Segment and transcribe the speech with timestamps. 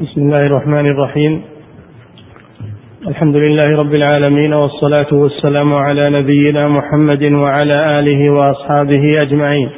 [0.00, 1.42] بسم الله الرحمن الرحيم
[3.08, 9.70] الحمد لله رب العالمين والصلاة والسلام على نبينا محمد وعلى آله وأصحابه أجمعين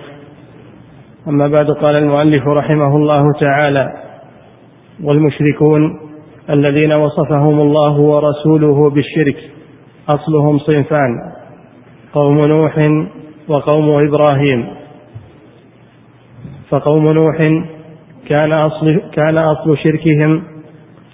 [1.28, 3.92] أما بعد قال المؤلف رحمه الله تعالى
[5.04, 6.00] والمشركون
[6.50, 9.36] الذين وصفهم الله ورسوله بالشرك
[10.08, 11.10] أصلهم صنفان
[12.14, 12.74] قوم نوح
[13.48, 14.66] وقوم إبراهيم
[16.70, 17.36] فقوم نوح
[18.28, 20.42] كان أصل, كان أصل شركهم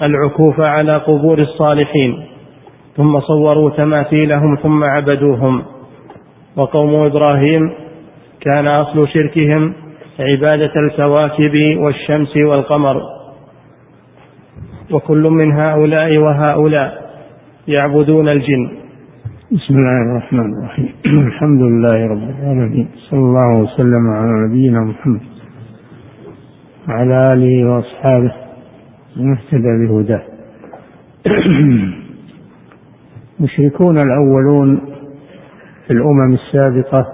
[0.09, 2.25] العكوف على قبور الصالحين.
[2.97, 5.63] ثم صوروا تماثيلهم ثم عبدوهم.
[6.57, 7.71] وقوم إبراهيم
[8.41, 9.73] كان أصل شركهم
[10.21, 13.03] عبادة الكواكب والشمس والقمر.
[14.93, 17.11] وكل من هؤلاء وهؤلاء
[17.69, 18.71] يعبدون الجن.
[19.53, 20.93] بسم الله الرحمن الرحيم.
[21.29, 22.89] الحمد لله رب العالمين.
[23.11, 25.38] صلى الله وسلم على نبينا محمد.
[26.89, 28.35] وعلى آله وأصحابه
[29.17, 30.23] ومن اهتدى بهداه.
[33.41, 34.81] المشركون الأولون
[35.87, 37.07] في الأمم السابقة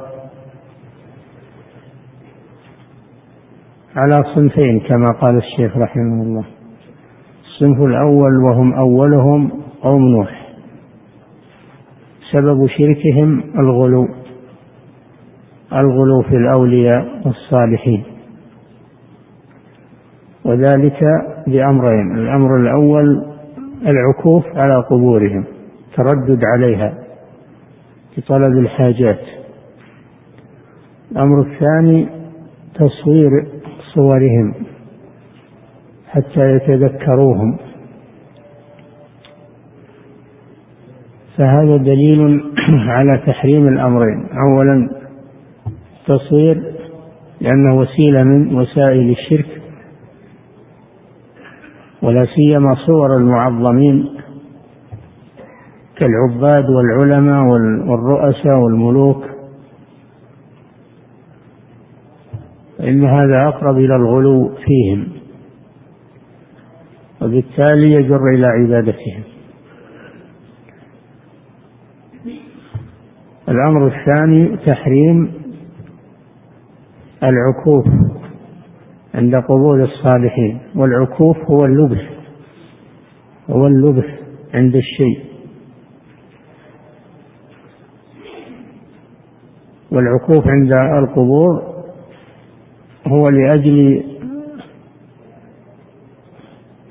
[3.97, 6.45] على صنفين كما قال الشيخ رحمه الله.
[7.45, 9.51] الصنف الأول وهم أولهم
[9.83, 10.49] قوم نوح.
[12.33, 14.09] سبب شركهم الغلو
[15.73, 18.14] الغلو في الأولياء والصالحين.
[20.45, 21.01] وذلك
[21.47, 23.25] بأمرين الأمر الأول
[23.87, 25.45] العكوف على قبورهم
[25.97, 26.95] تردد عليها
[28.19, 29.21] لطلب الحاجات.
[31.13, 32.09] الأمر الثاني
[32.75, 33.31] تصوير
[33.95, 34.55] صورهم
[36.09, 37.57] حتى يتذكروهم.
[41.37, 42.45] فهذا دليل
[42.97, 44.27] على تحريم الأمرين.
[44.47, 44.91] أولا
[46.07, 46.63] تصوير
[47.41, 49.64] لأنه وسيلة من وسائل الشرك
[52.05, 54.09] ولا سيما صور المعظمين
[55.97, 57.45] كالعباد والعلماء
[57.89, 59.25] والرؤساء والملوك.
[62.81, 65.09] إن هذا أقرب إلى الغلو فيهم
[67.23, 69.23] وبالتالي يجر إلى عبادتهم.
[73.49, 75.33] الأمر الثاني تحريم
[77.23, 78.04] العكوف.
[79.15, 82.03] عند قبول الصالحين والعكوف هو اللبث
[83.51, 84.05] هو اللبث
[84.55, 85.19] عند الشيء.
[89.93, 91.63] والعكوف عند القبور
[93.07, 94.03] هو لأجل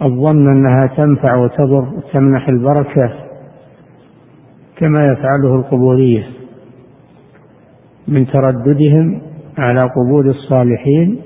[0.02, 3.14] الظن أنها تنفع وتضر وتمنح البركة
[4.78, 6.28] كما يفعله القبورية
[8.08, 9.22] من ترددهم
[9.58, 11.22] على قبور الصالحين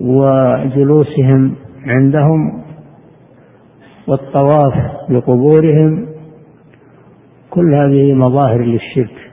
[0.00, 1.54] وجلوسهم
[1.86, 2.62] عندهم
[4.08, 4.74] والطواف
[5.08, 6.06] بقبورهم
[7.50, 9.30] كل هذه مظاهر للشرك.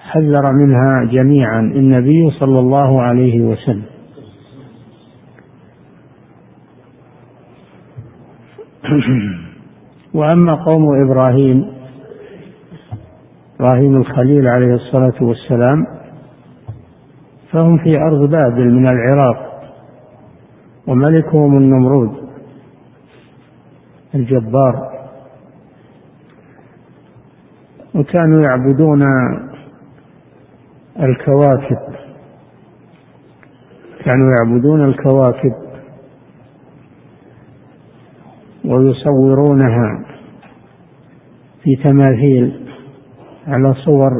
[0.00, 3.84] حذر منها جميعا النبي صلى الله عليه وسلم.
[10.14, 11.80] وأما قوم إبراهيم
[13.60, 15.99] إبراهيم الخليل عليه الصلاة والسلام
[17.52, 19.62] فهم في أرض بابل من العراق
[20.86, 22.30] وملكهم النمرود
[24.14, 24.90] الجبار.
[27.94, 29.02] وكانوا يعبدون
[31.00, 31.78] الكواكب
[34.04, 35.54] كانوا يعبدون الكواكب
[38.64, 40.04] ويصورونها
[41.62, 42.70] في تماثيل
[43.46, 44.10] على صور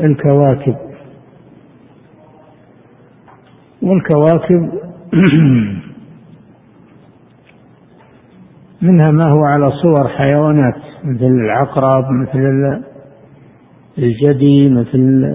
[0.00, 0.76] الكواكب.
[3.84, 4.72] والكواكب
[8.82, 12.82] منها ما هو على صور حيوانات مثل العقرب مثل
[13.98, 15.34] الجدي مثل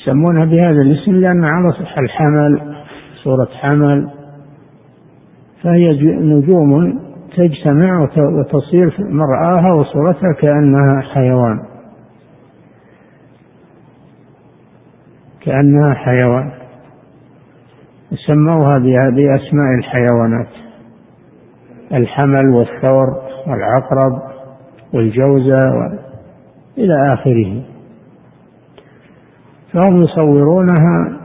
[0.00, 1.68] يسمونها بهذا الاسم لأن على
[1.98, 2.60] الحمل
[3.24, 4.08] صورة حمل
[5.62, 6.98] فهي نجوم
[7.36, 11.60] تجتمع وتصير مرآها وصورتها كأنها حيوان.
[15.40, 16.57] كأنها حيوان.
[18.26, 18.78] سموها
[19.10, 20.48] بأسماء الحيوانات.
[21.92, 23.06] الحمل والثور
[23.46, 24.22] والعقرب
[24.94, 25.58] والجوزة
[26.78, 27.62] إلى آخره.
[29.72, 31.18] فهم يصورونها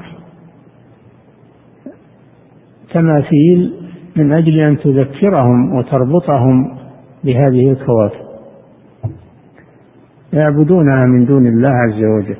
[2.94, 3.74] تماثيل
[4.16, 6.78] من أجل أن تذكرهم وتربطهم
[7.24, 8.24] بهذه الكواكب.
[10.34, 12.38] يعبدونها من دون الله عز وجل.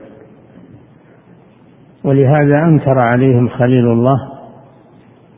[2.04, 4.33] ولهذا أنكر عليهم خليل الله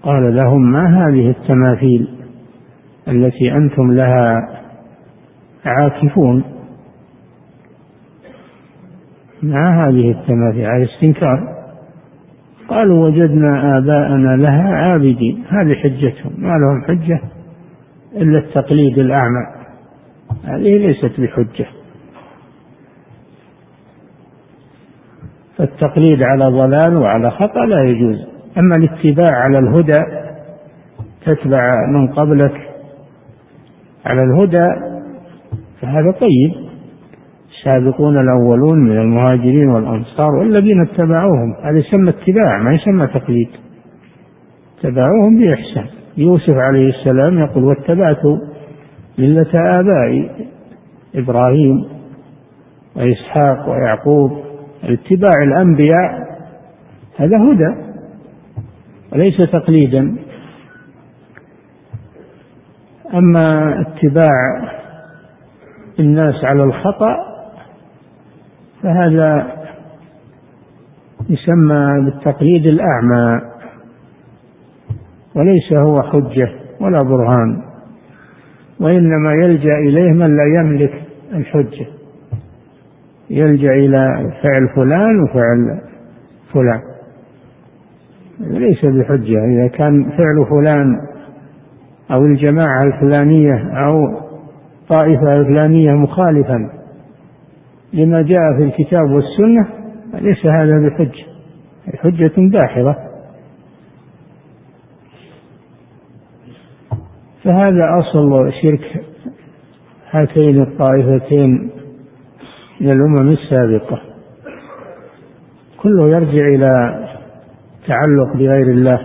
[0.05, 2.07] قال لهم ما هذه التماثيل
[3.07, 4.49] التي أنتم لها
[5.65, 6.43] عاكفون؟
[9.43, 11.55] ما هذه التماثيل؟ على استنكار.
[12.67, 15.43] قالوا وجدنا آباءنا لها عابدين.
[15.49, 16.33] هذه حجتهم.
[16.37, 17.21] ما لهم حجة
[18.15, 19.45] إلا التقليد الأعمى.
[20.43, 21.65] هذه ليست بحجة.
[25.57, 28.34] فالتقليد على ضلال وعلى خطأ لا يجوز.
[28.57, 29.99] أما الاتباع على الهدى
[31.25, 32.69] تتبع من قبلك
[34.05, 34.95] على الهدى
[35.81, 36.65] فهذا طيب.
[37.49, 43.49] السابقون الأولون من المهاجرين والأنصار والذين اتبعوهم هذا يسمى اتباع ما يسمى تقليد.
[44.79, 45.85] اتبعوهم بإحسان.
[46.17, 48.25] يوسف عليه السلام يقول واتبعت
[49.17, 50.29] ملة آبائي
[51.15, 51.85] إبراهيم
[52.95, 54.31] وإسحاق ويعقوب.
[54.83, 56.25] اتباع الأنبياء
[57.17, 57.94] هذا هدى.
[59.13, 60.15] وليس تقليدا.
[63.13, 64.31] أما اتباع
[65.99, 67.15] الناس على الخطأ
[68.83, 69.55] فهذا
[71.29, 73.41] يسمى بالتقليد الأعمى
[75.35, 76.49] وليس هو حجة
[76.79, 77.63] ولا برهان
[78.79, 81.01] وإنما يلجأ إليه من لا يملك
[81.33, 81.85] الحجة.
[83.29, 85.81] يلجأ إلى فعل فلان وفعل
[86.53, 86.94] فلان.
[88.39, 89.45] ليس بحجة.
[89.45, 91.01] إذا كان فعل فلان
[92.11, 94.19] أو الجماعة الفلانية أو
[94.89, 96.69] طائفة الفلانية مخالفا
[97.93, 99.67] لما جاء في الكتاب والسنة
[100.13, 101.25] ليس هذا بحجة.
[101.97, 102.95] حجة داحضة
[107.43, 109.03] فهذا أصل شرك
[110.11, 111.69] هاتين الطائفتين
[112.81, 114.01] من الأمم السابقة.
[115.77, 117.04] كله يرجع إلى
[117.87, 118.99] تعلق بغير الله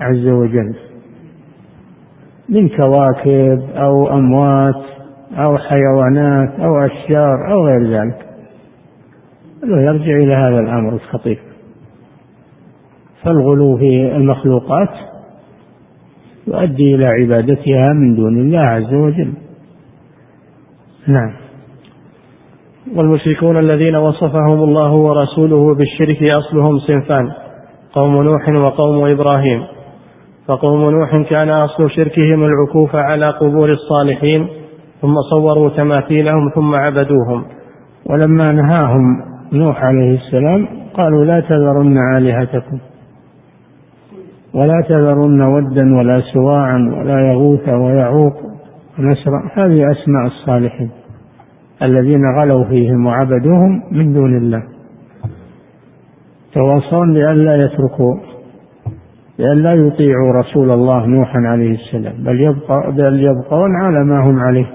[0.00, 0.74] عز وجل
[2.48, 4.82] من كواكب أو أموات
[5.32, 8.26] أو حيوانات أو أشجار أو غير ذلك.
[9.64, 11.38] يرجع إلى هذا الأمر الخطير.
[13.22, 14.88] فالغلو في المخلوقات
[16.46, 19.32] يؤدي إلى عبادتها من دون الله عز وجل.
[21.06, 21.32] نعم.
[22.96, 27.41] والمشركون الذين وصفهم الله ورسوله بالشرك أصلهم صنفان.
[27.92, 29.62] قوم نوح وقوم إبراهيم.
[30.48, 34.48] فقوم نوح كان أصل شركهم العكوف على قبور الصالحين
[35.00, 37.44] ثم صوروا تماثيلهم ثم عبدوهم.
[38.10, 39.02] ولما نهاهم
[39.52, 42.78] نوح عليه السلام قالوا لا تذرن آلهتكم
[44.54, 48.36] ولا تذرن ودا ولا سواعا ولا يغوث ويعوق
[48.98, 49.42] ونسرا.
[49.54, 50.90] هذه أسماء الصالحين
[51.82, 54.71] الذين غلوا فيهم وعبدوهم من دون الله.
[56.54, 58.14] تواصون لئلا يتركوا
[59.38, 64.66] لئلا يطيعوا رسول الله نوحا عليه السلام بل يبقى بل يبقون على ما هم عليه.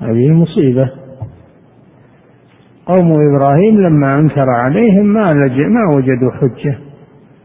[0.00, 0.90] هذه مصيبة.
[2.86, 6.78] قوم إبراهيم لما أنكر عليهم ما لجئ ما وجدوا حجة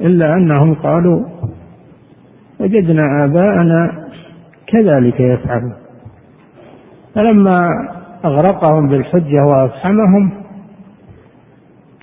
[0.01, 1.25] إلا أنهم قالوا
[2.59, 4.07] وجدنا آباءنا
[4.67, 5.73] كذلك يفعلون.
[7.15, 7.67] فلما
[8.25, 10.42] أغرقهم بالحجة وأفحمهم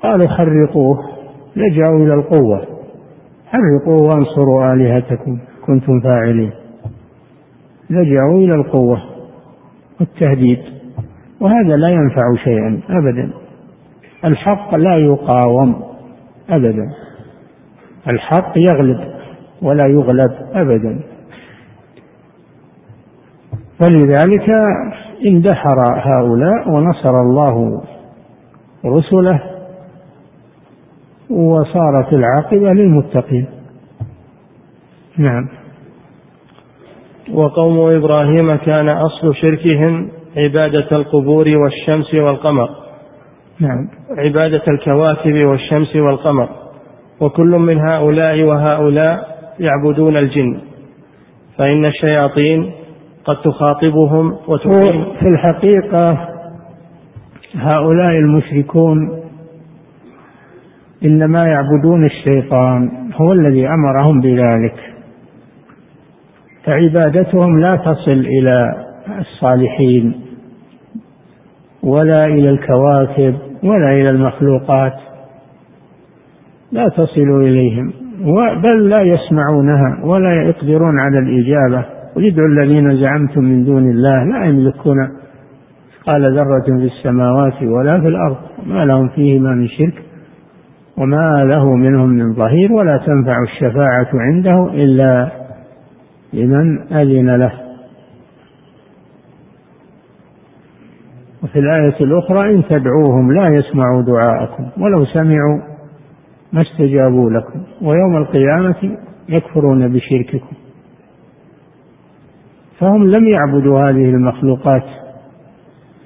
[0.02, 0.98] قالوا حرقوه.
[1.56, 2.66] لجأوا إلى القوة.
[3.46, 5.38] حرقوه وانصروا آلهتكم.
[5.66, 6.52] كنتم فاعلين.
[7.90, 9.02] لجأوا إلى القوة
[10.00, 10.58] والتهديد.
[11.40, 13.30] وهذا لا ينفع شيئا أبدا.
[14.24, 15.82] الحق لا يقاوم
[16.50, 16.92] أبدا.
[18.08, 19.00] الحق يغلب
[19.62, 21.00] ولا يغلب أبدا.
[23.78, 24.50] فلذلك
[25.26, 27.82] اندحر هؤلاء ونصر الله
[28.86, 29.49] رسله
[31.30, 33.46] وصارت العاقبة للمتقين.
[35.18, 35.48] نعم.
[37.32, 42.68] وقوم إبراهيم كان أصل شركهم عبادة القبور والشمس والقمر.
[43.60, 43.88] نعم.
[44.18, 46.48] عبادة الكواكب والشمس والقمر.
[47.20, 50.60] وكل من هؤلاء وهؤلاء يعبدون الجن.
[51.58, 52.70] فإن الشياطين
[53.24, 55.04] قد تخاطبهم وتقيم.
[55.20, 56.28] في الحقيقة
[57.54, 59.19] هؤلاء المشركون
[61.04, 64.74] إنما يعبدون الشيطان هو الذي أمرهم بذلك.
[66.64, 68.60] فعبادتهم لا تصل إلى
[69.18, 70.14] الصالحين
[71.82, 74.92] ولا إلى الكواكب ولا إلى المخلوقات
[76.72, 77.92] لا تصل إليهم.
[78.62, 81.84] بل لا يسمعونها ولا يقدرون على الإجابة.
[82.14, 84.96] قل ادعوا الذين زعمتم من دون الله لا يملكون.
[86.06, 90.09] قال ذرة في السماوات ولا في الأرض ما لهم فيهما من شرك.
[90.96, 95.30] وما له منهم من ظهير ولا تنفع الشفاعة عنده إلا
[96.32, 97.52] لمن أذن له.
[101.42, 105.60] وفي الآية الأخرى إن تدعوهم لا يسمعوا دعاءكم ولو سمعوا
[106.52, 108.96] ما استجابوا لكم ويوم القيامة
[109.28, 110.56] يكفرون بشرككم.
[112.78, 114.84] فهم لم يعبدوا هذه المخلوقات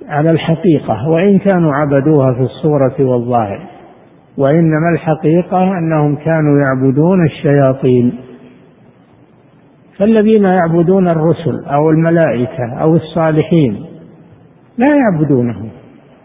[0.09, 3.74] على الحقيقة وإن كانوا عبدوها في الصورة والظاهر.
[4.38, 8.12] وإنما الحقيقة أنهم كانوا يعبدون الشياطين.
[9.99, 13.87] فالذين يعبدون الرسل أو الملائكة أو الصالحين
[14.79, 15.69] لا يعبدونهم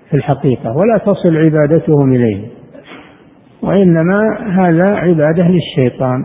[0.10, 2.50] في الحقيقة ولا تصل عبادتهم إليهم.
[3.62, 6.24] وإنما هذا عبادة للشيطان.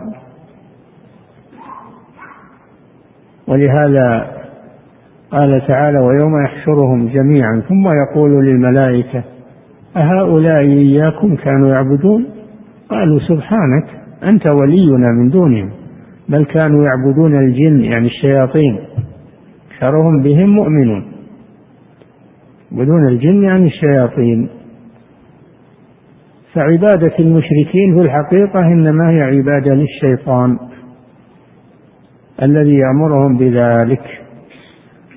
[3.47, 4.31] ولهذا
[5.31, 7.63] قال تعالى ويوم يحشرهم جميعا.
[7.69, 9.34] ثم يقول للملائكة
[9.97, 12.25] أهؤلاء إياكم كانوا يعبدون؟
[12.89, 13.85] قالوا سبحانك
[14.23, 15.69] أنت ولينا من دونهم
[16.29, 18.79] بل كانوا يعبدون الجن يعني الشياطين.
[19.71, 21.05] أكثرهم بهم مؤمنون.
[22.71, 24.49] يعبدون الجن يعني الشياطين.
[26.53, 30.57] فعبادة المشركين في الحقيقة إنما هي عبادة للشيطان
[32.41, 34.03] الذي يأمرهم بذلك.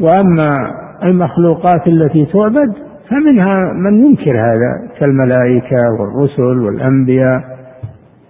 [0.01, 0.57] وأما
[1.05, 7.59] المخلوقات التي تعبد فمنها من ينكر هذا كالملائكة والرسل والأنبياء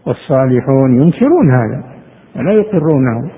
[0.06, 1.84] والصالحون ينكرون هذا
[2.36, 3.30] ولا يقرونه.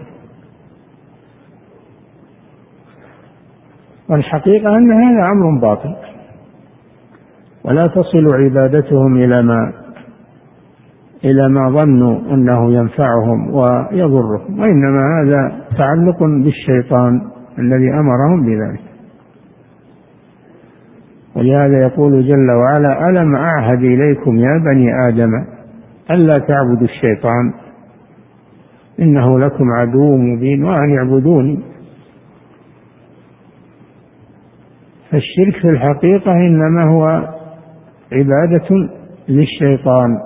[4.09, 5.94] والحقيقة أن هذا أمر باطل.
[7.64, 9.73] ولا تصل عبادتهم إلى ما
[11.25, 17.20] إلى ما ظنوا أنه ينفعهم ويضرهم وإنما هذا تعلق بالشيطان
[17.59, 18.89] الذي أمرهم بذلك.
[21.37, 25.30] ولهذا يقول جل وعلا ألم أعهد إليكم يا بني آدم
[26.10, 27.52] ألا تعبدوا الشيطان؟
[29.00, 31.60] إنه لكم عدو مبين وأن اعبدوني
[35.10, 37.04] فالشرك في الحقيقة إنما هو
[38.12, 38.68] عبادة
[39.28, 40.18] للشيطان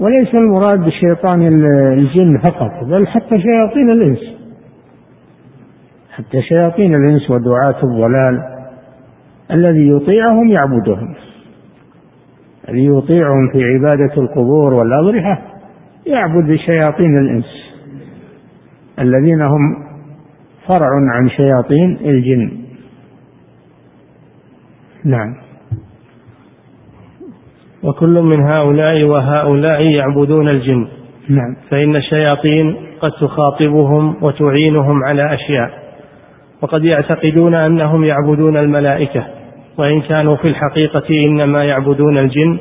[0.00, 1.46] وليس المراد بشيطان
[1.92, 4.18] الجن فقط بل حتى شياطين الإنس
[6.10, 8.55] حتى شياطين الإنس ودعاة الضلال.
[9.50, 11.14] الذي يطيعهم يعبدهم.
[12.68, 15.42] الذي يطيعهم في عبادة القبور والأضرحة
[16.06, 17.66] يعبد شياطين الإنس.
[18.98, 19.86] الذين هم
[20.66, 22.52] فرع عن شياطين الجن.
[25.04, 25.34] نعم.
[27.82, 30.88] وكل من هؤلاء وهؤلاء يعبدون الجن.
[31.28, 31.56] نعم.
[31.70, 35.70] فإن الشياطين قد تخاطبهم وتعينهم على أشياء.
[36.62, 39.35] وقد يعتقدون أنهم يعبدون الملائكة.
[39.78, 42.58] وإن كانوا في الحقيقة إنما يعبدون الجن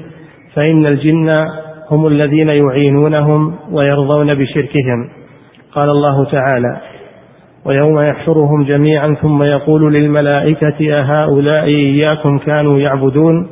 [0.53, 1.35] فإن الجن
[1.91, 5.09] هم الذين يعينونهم ويرضون بشركهم.
[5.71, 6.81] قال الله تعالى
[7.65, 13.47] ويوم يحشرهم جميعا ثم يقول للملائكة أهؤلاء إياكم كانوا يعبدون؟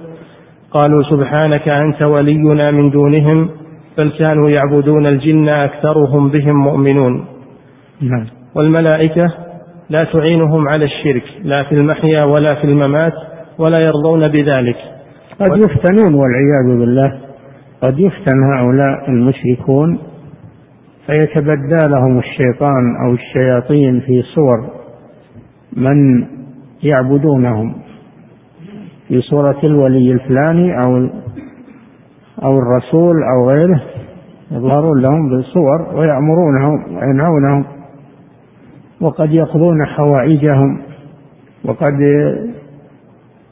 [0.71, 3.49] قالوا سبحانك أنت ولينا من دونهم
[3.97, 7.25] بل كانوا يعبدون الجن أكثرهم بهم مؤمنون.
[8.01, 8.25] نعم.
[8.55, 9.31] والملائكة
[9.89, 13.13] لا تعينهم على الشرك لا في المحيا ولا في الممات
[13.57, 14.75] ولا يرضون بذلك.
[15.39, 17.19] قد يفتنون والعياذ بالله.
[17.81, 19.99] قد يفتن هؤلاء المشركون
[21.05, 24.69] فيتبدى لهم الشيطان أو الشياطين في صور
[25.77, 26.27] من
[26.83, 27.75] يعبدونهم.
[29.07, 31.09] في صورة الولي الفلاني أو
[32.43, 33.81] أو الرسول أو غيره
[34.51, 37.65] يظهرون لهم بصور ويأمرونهم وينهونهم
[39.01, 40.81] وقد يقضون حوائجهم
[41.65, 41.93] وقد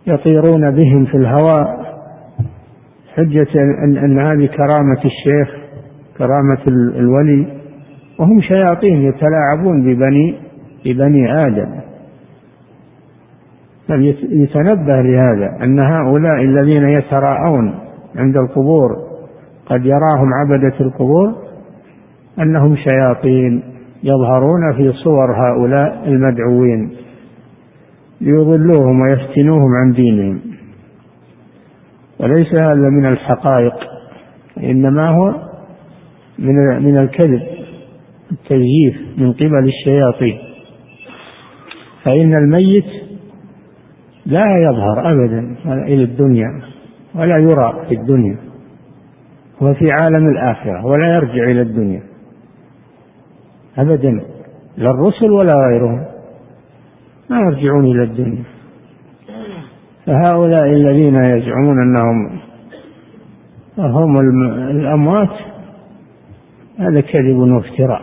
[0.07, 1.91] يطيرون بهم في الهواء.
[3.15, 3.47] حجة
[3.83, 5.55] أن, هذه كرامة الشيخ
[6.17, 6.63] كرامة
[6.99, 7.47] الولي
[8.19, 10.35] وهم شياطين يتلاعبون ببني
[10.85, 11.81] ببني آدم.
[14.29, 17.75] يتنبه لهذا أن هؤلاء الذين يتراءون
[18.15, 18.89] عند القبور
[19.65, 21.35] قد يراهم عبدة القبور
[22.39, 23.63] أنهم شياطين
[24.03, 26.91] يظهرون في صور هؤلاء المدعوين.
[28.21, 30.41] ليضلوهم ويفتنوهم عن دينهم.
[32.19, 33.73] وليس هذا من الحقائق
[34.57, 35.33] إنما هو
[36.39, 37.41] من من الكذب
[38.31, 40.39] التزييف من قبل الشياطين.
[42.03, 42.85] فإن الميت
[44.25, 46.61] لا يظهر أبدا إلى الدنيا
[47.15, 48.37] ولا يرى في الدنيا.
[49.63, 52.03] هو في عالم الآخرة ولا يرجع إلى الدنيا.
[53.77, 54.21] أبدا
[54.77, 56.10] لا الرسل ولا غيرهم.
[57.31, 58.43] ما يرجعون إلى الدنيا.
[60.05, 62.39] فهؤلاء الذين يزعمون أنهم
[63.79, 64.15] هم
[64.69, 65.29] الأموات
[66.79, 68.01] هذا كذب وافتراء.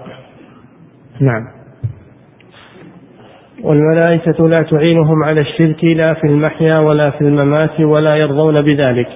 [1.20, 1.44] نعم.
[3.62, 9.08] والملائكة لا تعينهم على الشرك لا في المحيا ولا في الممات ولا يرضون بذلك.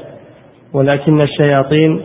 [0.73, 2.01] ولكن الشياطين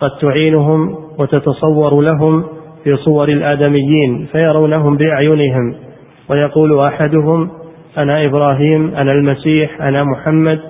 [0.00, 2.44] قد تعينهم وتتصور لهم
[2.84, 5.91] في صور الآدميين فيرونهم بأعينهم.
[6.32, 7.50] ويقول أحدهم
[7.98, 10.60] أنا إبراهيم أنا المسيح أنا محمد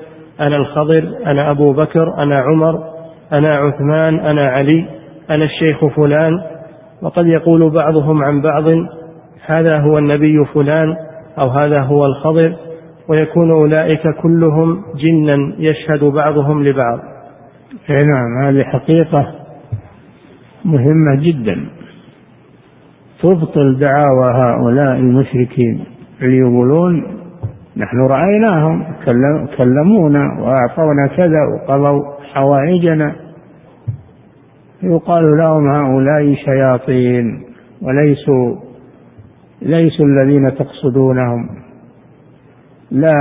[0.41, 2.79] أنا الخضر أنا أبو بكر أنا عمر
[3.33, 4.87] أنا عثمان أنا علي
[5.31, 6.33] أنا الشيخ فلان.
[7.03, 8.65] وقد يقول بعضهم عن بعض
[9.47, 10.97] هذا هو النبي فلان
[11.45, 12.55] أو هذا هو الخضر.
[13.09, 16.99] ويكون أولئك كلهم جنا يشهد بعضهم لبعض.
[17.89, 19.35] نعم هذه حقيقة
[20.65, 21.67] مهمة جدا.
[23.23, 25.85] تبطل دعاوى هؤلاء المشركين
[26.23, 27.03] اللي يقولون
[27.77, 28.85] نحن رأيناهم
[29.59, 32.03] كلمونا وأعطونا كذا وقضوا
[32.35, 33.15] حوائجنا.
[34.83, 37.43] يقال لهم هؤلاء شياطين
[37.83, 38.57] وليسوا
[39.63, 41.49] ليسوا الذين تقصدونهم.
[42.91, 43.17] لا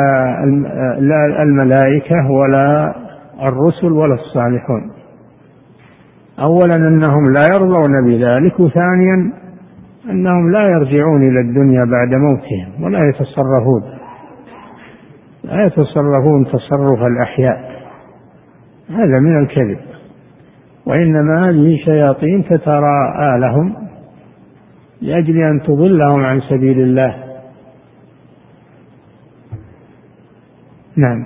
[1.00, 2.96] لا الملائكة ولا
[3.42, 4.92] الرسل ولا الصالحون.
[6.40, 9.41] أولا أنهم لا يرضون بذلك وثانيا
[10.10, 13.84] أنهم لا يرجعون إلى الدنيا بعد موتهم ولا يتصرفون.
[15.44, 17.72] لا يتصرفون تصرف الأحياء.
[18.90, 19.80] هذا من الكذب.
[20.86, 23.76] وإنما هذه شياطين تتراءى لهم
[25.02, 27.16] لأجل أن تضلهم عن سبيل الله.
[30.96, 31.26] نعم.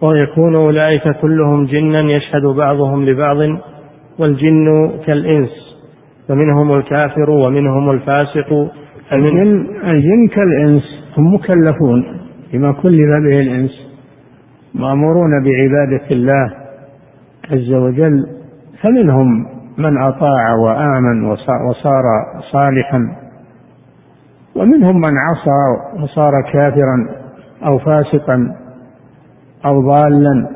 [0.00, 3.36] ويكون أولئك كلهم جنا يشهد بعضهم لبعض
[4.18, 5.63] والجن كالإنس.
[6.28, 8.72] فمنهم الكافر ومنهم الفاسق.
[9.12, 10.82] الجن, الجن كالإنس
[11.18, 12.04] هم مكلفون
[12.52, 13.70] بما كلف به الإنس
[14.74, 16.50] مأمورون بعبادة الله
[17.50, 18.26] عز وجل.
[18.82, 19.46] فمنهم
[19.78, 21.24] من أطاع وآمن
[21.68, 22.02] وصار
[22.52, 23.16] صالحا
[24.56, 25.62] ومنهم من عصى
[26.02, 27.08] وصار كافرا
[27.66, 28.54] أو فاسقا
[29.66, 30.48] أو ضالا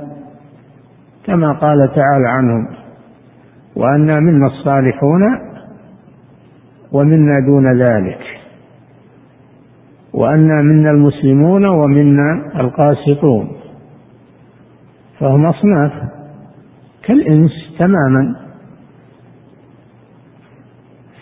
[1.26, 2.68] كما قال تعالى عنهم
[3.76, 5.22] وأنا منا الصالحون
[6.92, 8.20] ومنا دون ذلك.
[10.12, 13.48] وأنا منا المسلمون ومنا القاسطون.
[15.20, 15.92] فهم أصناف
[17.06, 18.36] كالإنس تماما.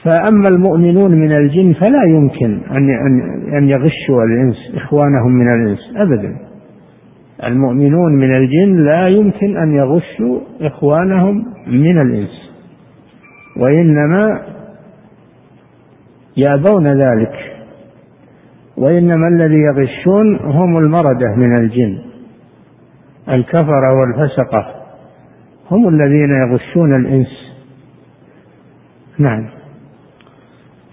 [0.03, 2.91] فأما المؤمنون من الجن فلا يمكن أن
[3.59, 6.37] أن يغشوا الإنس إخوانهم من الإنس أبدا.
[7.45, 12.51] المؤمنون من الجن لا يمكن أن يغشوا إخوانهم من الإنس.
[13.57, 14.56] وإنما
[16.37, 17.57] يأبون ذلك.
[18.77, 21.99] وإنما الذي يغشون هم المردة من الجن.
[23.29, 24.75] الكفرة والفسقة
[25.71, 27.57] هم الذين يغشون الإنس.
[29.19, 29.47] نعم.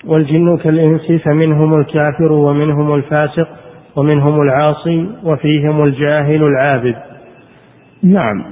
[0.06, 3.48] والجن كالإنس فمنهم الكافر ومنهم الفاسق
[3.96, 6.96] ومنهم العاصي وفيهم الجاهل العابد.
[8.04, 8.44] نعم.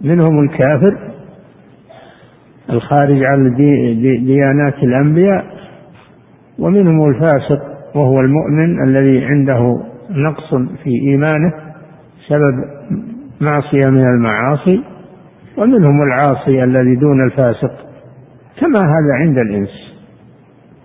[0.00, 1.09] منهم الكافر
[2.70, 3.54] الخارج عن
[4.26, 5.44] ديانات الأنبياء
[6.58, 7.62] ومنهم الفاسق
[7.94, 9.80] وهو المؤمن الذي عنده
[10.10, 11.52] نقص في إيمانه
[12.28, 12.64] سبب
[13.40, 14.82] معصية من المعاصي
[15.58, 17.72] ومنهم العاصي الذي دون الفاسق
[18.60, 20.00] كما هذا عند الإنس.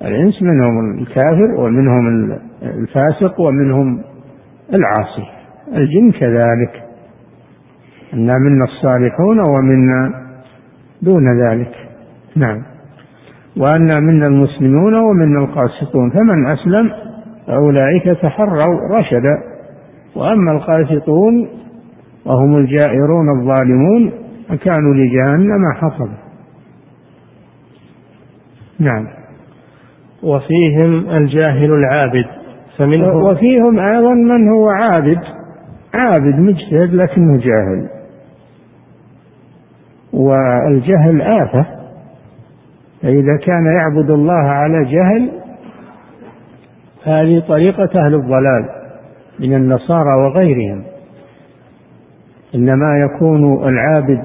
[0.01, 2.31] الإنس منهم الكافر ومنهم
[2.63, 4.01] الفاسق ومنهم
[4.73, 5.27] العاصي.
[5.73, 6.83] الجن كذلك.
[8.13, 10.24] إنا منا الصالحون ومنا
[11.05, 11.71] دون ذلك.
[12.35, 12.61] نعم.
[13.57, 16.91] وأنا منا المسلمون ومنا القاسطون فمن أسلم
[17.47, 19.55] فأولئك تحروا رشدا.
[20.15, 21.47] وأما القاسطون
[22.25, 24.11] وهم الجائرون الظالمون
[24.49, 26.17] فكانوا لجهنم حطبا
[28.79, 29.07] نعم.
[30.23, 32.25] وفيهم الجاهل العابد
[32.77, 35.19] فمنهم وفيهم أيضا من هو عابد؟
[35.93, 37.89] عابد مجتهد لكنه جاهل.
[40.15, 41.65] والجهل آفة.
[43.01, 45.31] فإذا كان يعبد الله على جهل
[47.03, 48.69] هذه طريقة أهل الضلال
[49.39, 50.83] من النصارى وغيرهم.
[52.55, 54.23] إنما يكون العابد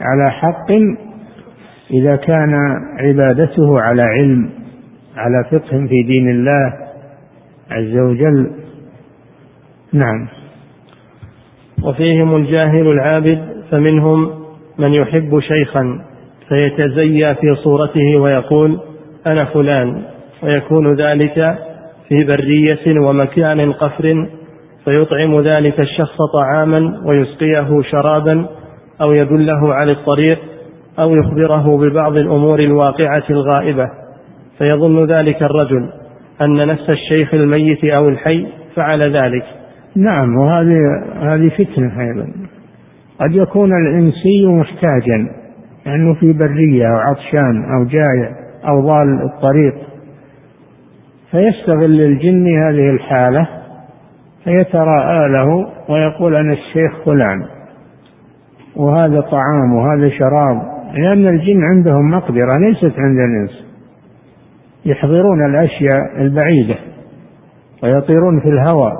[0.00, 0.70] على حق
[1.90, 2.54] إذا كان
[3.00, 4.50] عبادته على علم
[5.16, 6.72] على فقه في دين الله
[7.70, 8.50] عز وجل.
[9.92, 10.28] نعم.
[11.84, 14.37] وفيهم الجاهل العابد فمنهم
[14.78, 16.00] من يحب شيخا
[16.48, 18.80] فيتزيا في صورته ويقول
[19.26, 20.02] أنا فلان
[20.42, 21.58] ويكون ذلك
[22.08, 24.28] في برية ومكان قفر
[24.84, 28.46] فيطعم ذلك الشخص طعاما ويسقيه شرابا
[29.00, 30.38] أو يدله على الطريق
[30.98, 33.90] أو يخبره ببعض الأمور الواقعة الغائبة.
[34.58, 35.90] فيظن ذلك الرجل
[36.42, 39.44] أن نفس الشيخ الميت أو الحي فعل ذلك.
[39.96, 40.76] نعم وهذه
[41.20, 42.47] هذه فتنة أيضا.
[43.20, 45.32] قد يكون الإنسي محتاجا
[45.86, 48.36] لأنه في برية أو عطشان أو جائع
[48.68, 49.74] أو ضال الطريق.
[51.30, 53.48] فيستغل الجن هذه الحالة
[54.44, 57.44] فيتراءى له ويقول أنا الشيخ فلان.
[58.76, 60.62] وهذا طعام وهذا شراب
[60.94, 63.66] لأن الجن عندهم مقدرة ليست عند الإنس
[64.84, 66.74] يحضرون الأشياء البعيدة
[67.82, 68.92] ويطيرون في الهواء.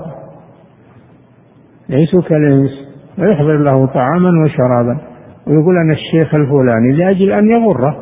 [1.89, 2.88] ليسوا كالإنس.
[3.19, 4.99] ويحضر له طعاما وشرابا.
[5.47, 7.97] ويقول أنا الشيخ الفلاني لأجل أن يغره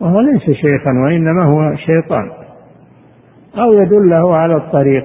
[0.00, 2.30] وهو ليس شيخا وإنما هو شيطان.
[3.58, 5.04] أو يدله على الطريق.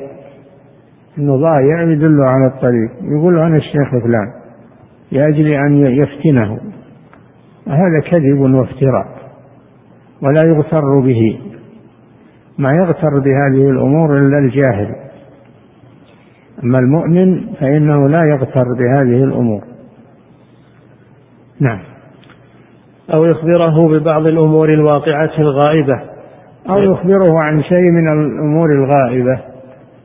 [1.18, 2.92] إنه ضايع يدله على الطريق.
[3.02, 4.32] يقول أنا الشيخ فلان
[5.12, 6.58] لأجل أن يفتنه.
[7.68, 9.08] هذا كذب وافتراء.
[10.22, 11.40] ولا يغتر به.
[12.58, 15.09] ما يغتر بهذه الأمور إلا الجاهل.
[16.64, 19.62] أما المؤمن فإنه لا يغتر بهذه الأمور.
[21.60, 21.80] نعم.
[23.14, 26.02] أو يخبره ببعض الأمور الواقعة الغائبة.
[26.70, 29.40] أو يخبره عن شيء من الأمور الغائبة.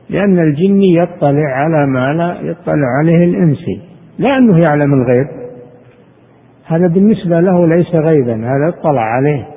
[0.09, 3.81] لأن الجن يطلع على ما لا يطلع عليه الإنسي
[4.19, 5.27] لا أنه يعلم الغيب.
[6.65, 9.47] هذا بالنسبة له ليس غيبا هذا اطلع عليه.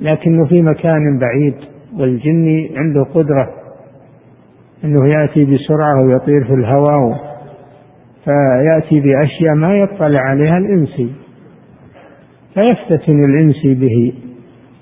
[0.00, 1.54] لكنه في مكان بعيد
[1.98, 3.61] والجن عنده قدرة
[4.84, 7.32] أنه يأتي بسرعة ويطير في الهواء
[8.24, 11.12] فيأتي بأشياء ما يطلع عليها الإنسي
[12.54, 14.12] فيفتتن الإنسي به.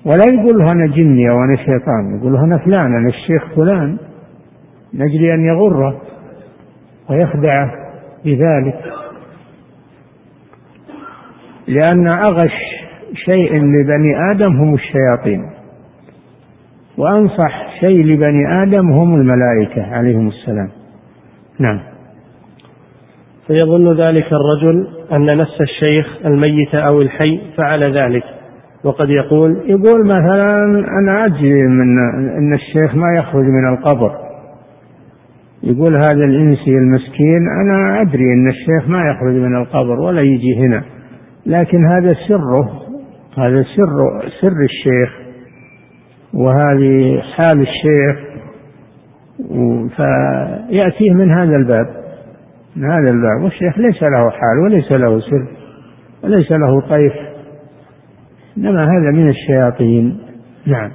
[0.05, 3.97] ولا يقول أنا جني أو أنا شيطان يقول أنا فلان أنا الشيخ فلان.
[4.95, 6.01] أجل أن يغره
[7.09, 7.71] ويخدعه
[8.25, 8.93] بذلك.
[11.67, 12.57] لأن أغش
[13.13, 15.60] شيء لبني آدم هم الشياطين.
[16.97, 20.69] وأنصح شيء لبني آدم هم الملائكة عليهم السلام.
[21.59, 21.79] نعم.
[23.47, 28.23] فيظن ذلك الرجل أن نفس الشيخ الميت أو الحي فعل ذلك
[28.83, 30.65] وقد يقول يقول مثلا
[30.99, 31.99] أنا أجري من
[32.37, 34.11] أن الشيخ ما يخرج من القبر.
[35.63, 40.83] يقول هذا الإنسي المسكين أنا أدري أن الشيخ ما يخرج من القبر ولا يجي هنا
[41.45, 42.81] لكن هذا سره
[43.37, 45.20] هذا سر سر الشيخ
[46.33, 48.31] وهذه حال الشيخ
[49.95, 52.01] فيأتيه من هذا الباب
[52.75, 53.43] من هذا الباب.
[53.43, 55.47] والشيخ ليس له حال وليس له سر
[56.23, 57.13] وليس له طيف
[58.57, 60.19] إنما هذا من الشياطين.
[60.65, 60.91] نعم.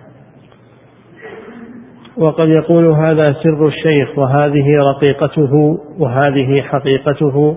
[2.16, 7.56] وقد يقول هذا سر الشيخ وهذه رقيقته وهذه حقيقته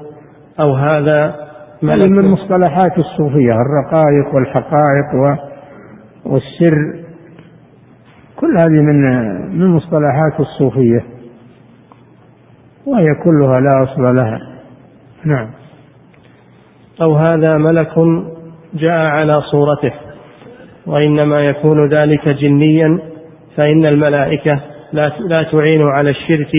[0.59, 1.35] أو هذا
[1.81, 5.39] ملك من مصطلحات الصوفية الرقائق والحقائق
[6.25, 7.08] والسر.
[8.39, 9.01] كل هذه من
[9.59, 11.03] من مصطلحات الصوفية.
[12.85, 14.39] وهي كلها لا أصل لها.
[15.25, 15.47] نعم.
[17.01, 17.93] أو هذا ملك
[18.73, 19.91] جاء على صورته.
[20.87, 22.99] وإنما يكون ذلك جنيا
[23.57, 24.59] فإن الملائكة
[24.93, 26.51] لا لا تعين على الشرك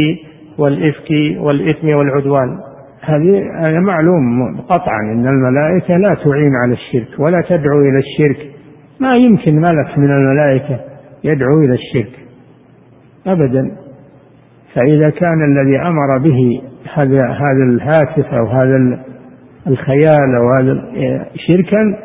[0.58, 2.58] والإفك والإثم والعدوان.
[3.00, 8.46] هذه هذا معلوم قطعا إن الملائكة لا تعين على الشرك ولا تدعو إلى الشرك.
[9.00, 10.89] ما يمكن ملك من الملائكة
[11.24, 12.18] يدعو إلى الشرك.
[13.26, 13.76] ابدا.
[14.74, 16.62] فإذا كان الذي أمر به
[16.94, 19.04] هذا هذا الهاتف أو هذا
[19.66, 20.83] الخيال أو هذا
[21.37, 21.98] شركا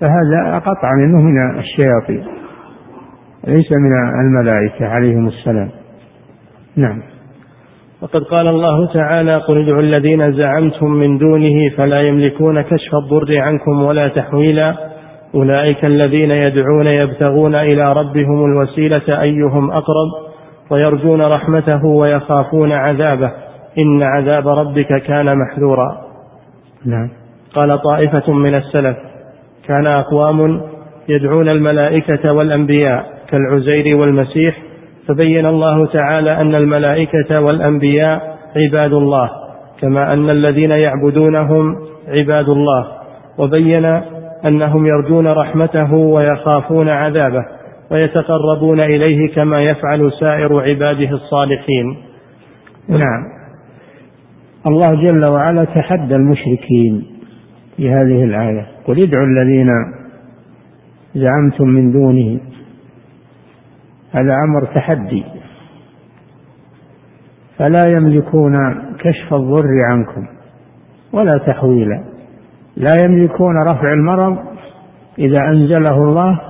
[0.00, 2.24] فهذا قطعا انه من الشياطين.
[3.46, 5.70] ليس من الملائكة عليهم السلام.
[6.76, 7.02] نعم.
[8.02, 13.82] وقد قال الله تعالى قل ادعوا الذين زعمتم من دونه فلا يملكون كشف الضر عنكم
[13.82, 14.76] ولا تحويلا
[15.34, 20.30] أولئك الذين يدعون يبتغون إلى ربهم الوسيلة أيهم أقرب
[20.70, 23.32] ويرجون رحمته ويخافون عذابه.
[23.78, 26.00] إن عذاب ربك كان محذورا.
[26.86, 27.10] نعم.
[27.54, 28.96] قال طائفة من السلف
[29.66, 30.60] كان أقوام
[31.08, 34.56] يدعون الملائكة والأنبياء كالعزير والمسيح
[35.08, 39.30] فبين الله تعالى أن الملائكة والأنبياء عباد الله
[39.80, 41.76] كما أن الذين يعبدونهم
[42.08, 42.86] عباد الله.
[43.38, 44.00] وبين
[44.44, 47.44] أنهم يرجون رحمته ويخافون عذابه
[47.90, 51.96] ويتقربون إليه كما يفعل سائر عباده الصالحين.
[52.88, 53.24] نعم.
[54.66, 57.06] الله جل وعلا تحدى المشركين
[57.76, 58.66] في هذه الآية.
[58.86, 59.68] قل ادعوا الذين
[61.14, 62.40] زعمتم من دونه.
[64.12, 65.24] هذا أمر تحدي.
[67.58, 68.54] فلا يملكون
[68.98, 70.26] كشف الضر عنكم
[71.12, 72.04] ولا تحويلا.
[72.80, 74.38] لا يملكون رفع المرض
[75.18, 76.40] إذا أنزله الله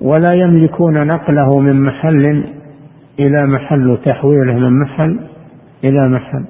[0.00, 2.44] ولا يملكون نقله من محل
[3.18, 5.20] إلى محل وتحويله من محل
[5.84, 6.44] إلى محل.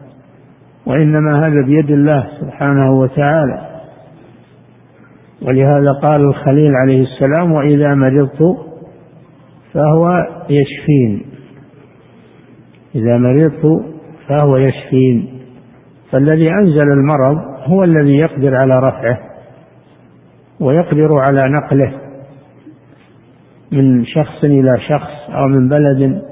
[0.87, 3.81] وإنما هذا بيد الله سبحانه وتعالى.
[5.43, 8.59] ولهذا قال الخليل عليه السلام وإذا مرضت
[9.73, 11.23] فهو يشفين.
[12.95, 13.85] إذا مرضت
[14.29, 15.29] فهو يشفين.
[16.11, 19.19] فالذي أنزل المرض هو الذي يقدر على رفعه
[20.61, 22.01] ويقدر على نقله
[23.73, 26.23] من شخص إلى شخص أو من بلد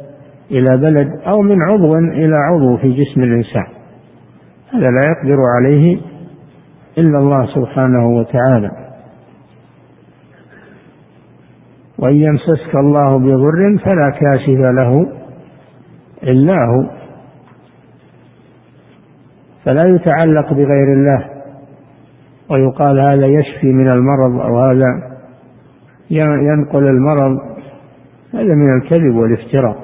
[0.51, 3.67] إلى بلد أو من عضو إلى عضو في جسم الإنسان.
[4.73, 6.01] هذا لا يقدر عليه
[6.99, 8.71] إلا الله سبحانه وتعالى.
[11.99, 15.07] وإن يمسسك الله بضر فلا كاشف له
[16.23, 17.02] إلا هو.
[19.65, 21.25] فلا يتعلق بغير الله.
[22.51, 25.13] ويقال هذا يشفي من المرض أو هذا
[26.11, 27.39] ينقل المرض.
[28.35, 29.77] هذا من الكذب والافتراء.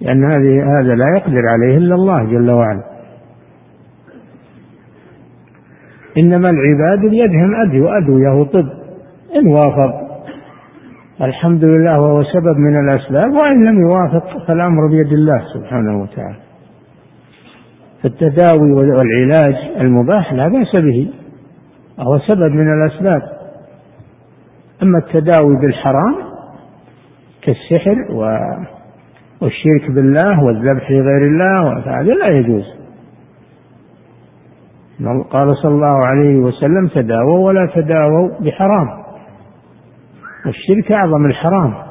[0.00, 2.82] لأن هذه هذا لا يقدر عليه إلا الله جل وعلا.
[6.18, 8.68] إنما العباد بيدهم أدوية أدوية طب.
[9.36, 10.06] إن وافق.
[11.22, 16.45] الحمد لله وهو سبب من الأسباب وإن لم يوافق فالأمر بيد الله سبحانه وتعالى.
[18.02, 21.10] فالتداوي والعلاج المباح لا بأس به
[21.98, 23.22] وهو سبب من الأسباب.
[24.82, 26.14] أما التداوي بالحرام
[27.42, 27.96] كالسحر
[29.40, 32.64] والشرك بالله والذبح لغير الله فهذا لا يجوز.
[35.30, 38.88] قال صلى الله عليه وسلم تداووا ولا تداووا بحرام.
[40.46, 41.85] والشرك أعظم الحرام.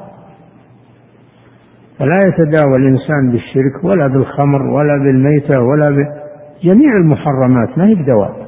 [2.00, 8.46] فلا يتداوى الإنسان بالشرك ولا بالخمر ولا بالميتة ولا بجميع المحرمات ما هي بدواء.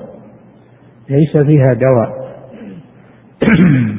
[1.09, 2.27] ليس فيها دواء.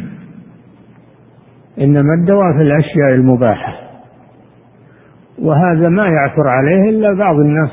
[1.84, 3.74] إنما الدواء في الأشياء المباحة.
[5.42, 7.70] وهذا ما يعثر عليه إلا بعض الناس.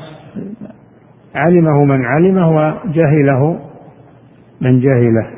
[1.34, 3.60] علمه من علمه وجهله
[4.60, 5.35] من جهله.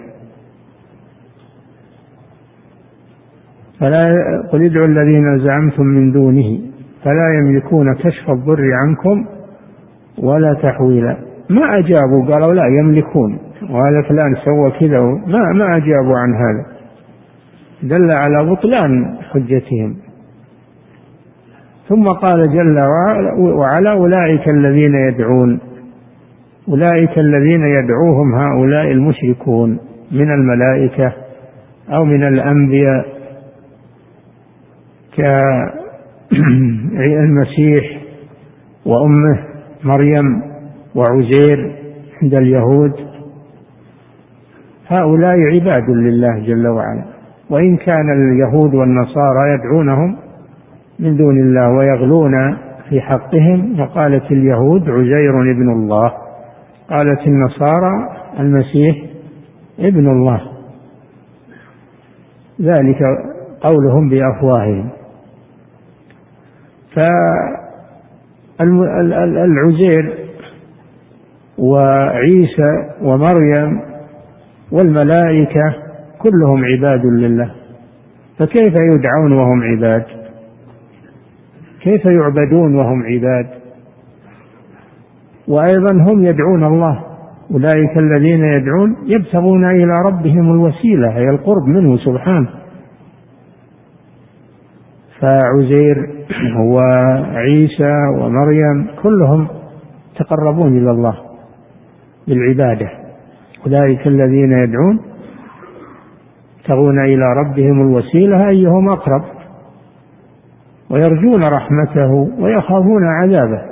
[3.80, 4.02] فلا
[4.52, 6.58] قل ادعوا الذين زعمتم من دونه
[7.04, 9.26] فلا يملكون كشف الضر عنكم
[10.18, 11.16] ولا تحويلا
[11.50, 13.38] ما أجابوا؟ قالوا لا يملكون.
[13.70, 15.02] وهذا فلان سوى كذا.
[15.26, 16.66] ما ما أجابوا عن هذا.
[17.82, 19.96] دل على بطلان حجتهم.
[21.88, 22.80] ثم قال جل
[23.38, 25.60] وعلا أولئك الذين يدعون
[26.68, 29.78] أولئك الذين يدعوهم هؤلاء المشركون
[30.12, 31.12] من الملائكة
[31.92, 33.17] أو من الأنبياء
[36.30, 37.84] كالمسيح
[38.86, 39.38] وأمه
[39.84, 40.42] مريم
[40.94, 41.76] وعزير
[42.22, 42.92] عند اليهود.
[44.88, 47.04] هؤلاء عباد لله جل وعلا
[47.50, 50.16] وإن كان اليهود والنصارى يدعونهم
[50.98, 52.34] من دون الله ويغلون
[52.88, 56.12] في حقهم وقالت اليهود عزير ابن الله
[56.90, 57.92] قالت النصارى
[58.38, 58.96] المسيح
[59.78, 60.40] ابن الله.
[62.60, 63.02] ذلك
[63.60, 64.88] قولهم بأفواههم.
[68.58, 70.14] فالعزير
[71.58, 73.80] وعيسى ومريم
[74.72, 75.74] والملائكة
[76.18, 77.50] كلهم عباد لله.
[78.38, 80.04] فكيف يدعون وهم عباد؟
[81.82, 83.46] كيف يعبدون وهم عباد؟
[85.48, 87.04] وأيضا هم يدعون الله.
[87.50, 92.48] أولئك الذين يدعون يبتغون إلى ربهم الوسيلة هي القرب منه سبحانه.
[95.20, 96.17] فعزير
[96.58, 99.48] وعيسى ومريم كلهم
[100.16, 101.14] تقربون إلى الله
[102.28, 102.90] بالعبادة.
[103.66, 105.00] أولئك الذين يدعون
[106.58, 109.22] يبتغون إلى ربهم الوسيلة أيهم أقرب؟
[110.90, 113.62] ويرجون رحمته ويخافون عذابه.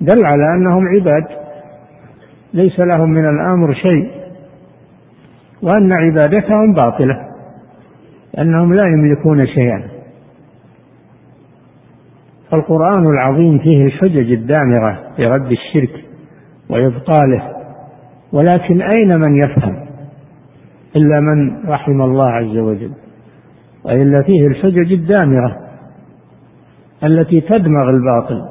[0.00, 1.24] دل على أنهم عباد
[2.54, 4.10] ليس لهم من الأمر شيء.
[5.62, 7.28] وأن عبادتهم باطلة
[8.38, 9.97] أنهم لا يملكون شيئا.
[12.50, 16.04] فالقرآن العظيم فيه الحجج الدامغة في رد الشرك
[16.70, 17.42] وإبطاله.
[18.32, 19.86] ولكن أين من يفهم؟
[20.96, 22.92] إلا من رحم الله عز وجل.
[23.84, 25.56] وإلا فيه الحجج الدامغة
[27.04, 28.42] التي تدمغ الباطل.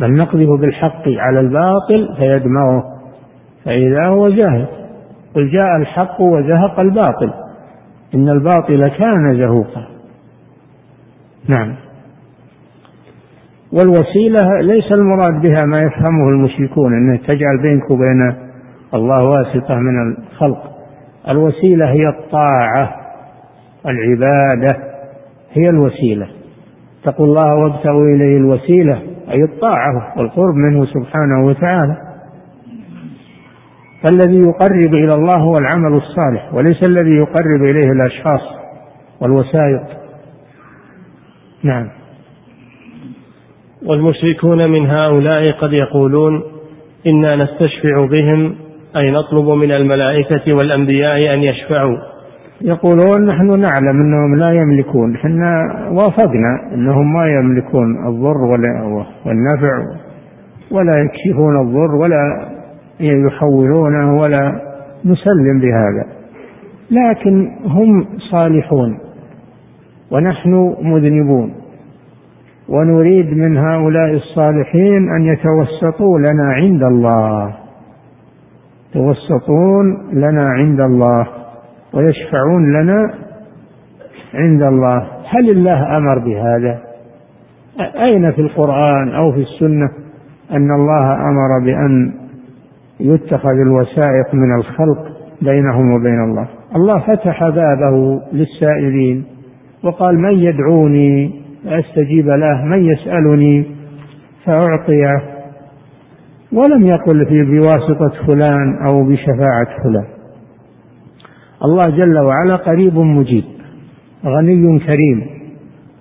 [0.00, 2.84] بل نقذف بالحق على الباطل فيدمغه.
[3.64, 4.70] فإذا هو زاهق
[5.34, 7.32] قل جاء الحق وزهق الباطل.
[8.14, 9.86] إن الباطل كان زهوقا.
[11.48, 11.74] نعم.
[13.72, 18.34] والوسيلة ليس المراد بها ما يفهمه المشركون أنه تجعل بينك وبين
[18.94, 20.72] الله واسطة من الخلق.
[21.28, 22.96] الوسيلة هي الطاعة
[23.86, 24.78] العبادة
[25.52, 26.28] هي الوسيلة.
[27.02, 31.96] اتقوا الله وابتغوا إليه الوسيلة أي الطاعة والقرب منه سبحانه وتعالى.
[34.04, 38.42] فالذي يقرب إلى الله هو العمل الصالح وليس الذي يقرب إليه الأشخاص
[39.20, 39.82] والوسائط.
[41.64, 42.01] نعم.
[43.86, 46.42] والمشركون من هؤلاء قد يقولون
[47.06, 48.54] إنا نستشفع بهم
[48.96, 51.96] أي نطلب من الملائكة والأنبياء أن يشفعوا.
[52.60, 55.16] يقولون نحن نعلم أنهم لا يملكون.
[55.16, 59.98] حنا وافقنا أنهم ما يملكون الضر ولا والنفع
[60.70, 62.48] ولا يكشفون الضر ولا
[63.00, 64.60] يحولونه ولا
[65.04, 66.06] نسلم بهذا.
[66.90, 68.98] لكن هم صالحون
[70.10, 71.61] ونحن مذنبون.
[72.68, 77.54] ونريد من هؤلاء الصالحين أن يتوسطوا لنا عند الله.
[78.90, 81.26] يتوسطون لنا عند الله
[81.94, 83.14] ويشفعون لنا
[84.34, 85.06] عند الله.
[85.24, 86.80] هل الله أمر بهذا؟
[87.80, 89.90] أين في القرآن أو في السنة
[90.52, 92.12] أن الله أمر بأن
[93.00, 95.06] يتخذ الوسائط من الخلق
[95.42, 99.24] بينهم وبين الله؟ الله فتح بابه للسائلين
[99.84, 103.66] وقال من يدعوني فأستجيب له من يسألني
[104.44, 105.22] فأعطيه
[106.52, 110.06] ولم يقل في بواسطة فلان أو بشفاعة فلان.
[111.64, 113.44] الله جل وعلا قريب مجيب
[114.24, 115.26] غني كريم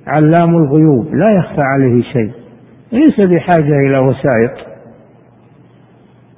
[0.07, 2.31] علام الغيوب لا يخفى عليه شيء
[2.91, 4.67] ليس بحاجة إلى وسائط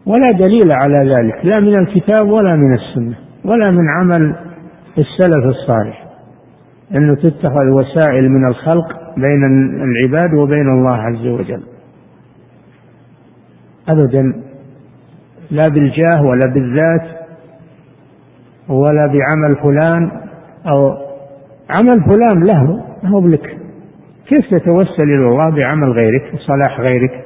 [0.06, 4.36] ولا دليل على ذلك لا من الكتاب ولا من السنة ولا من عمل
[4.98, 6.04] السلف الصالح.
[6.96, 9.44] أنه تتخذ وسائل من الخلق بين
[9.84, 11.64] العباد وبين الله عز وجل.
[13.90, 14.34] أبدا
[15.52, 17.08] لا بالجاه ولا بالذات
[18.70, 20.12] ولا بعمل فلان
[20.68, 20.98] أو
[21.70, 23.58] عمل فلان له هو بلك.
[24.28, 27.26] كيف تتوسل إلى الله بعمل غيرك وصلاح غيرك؟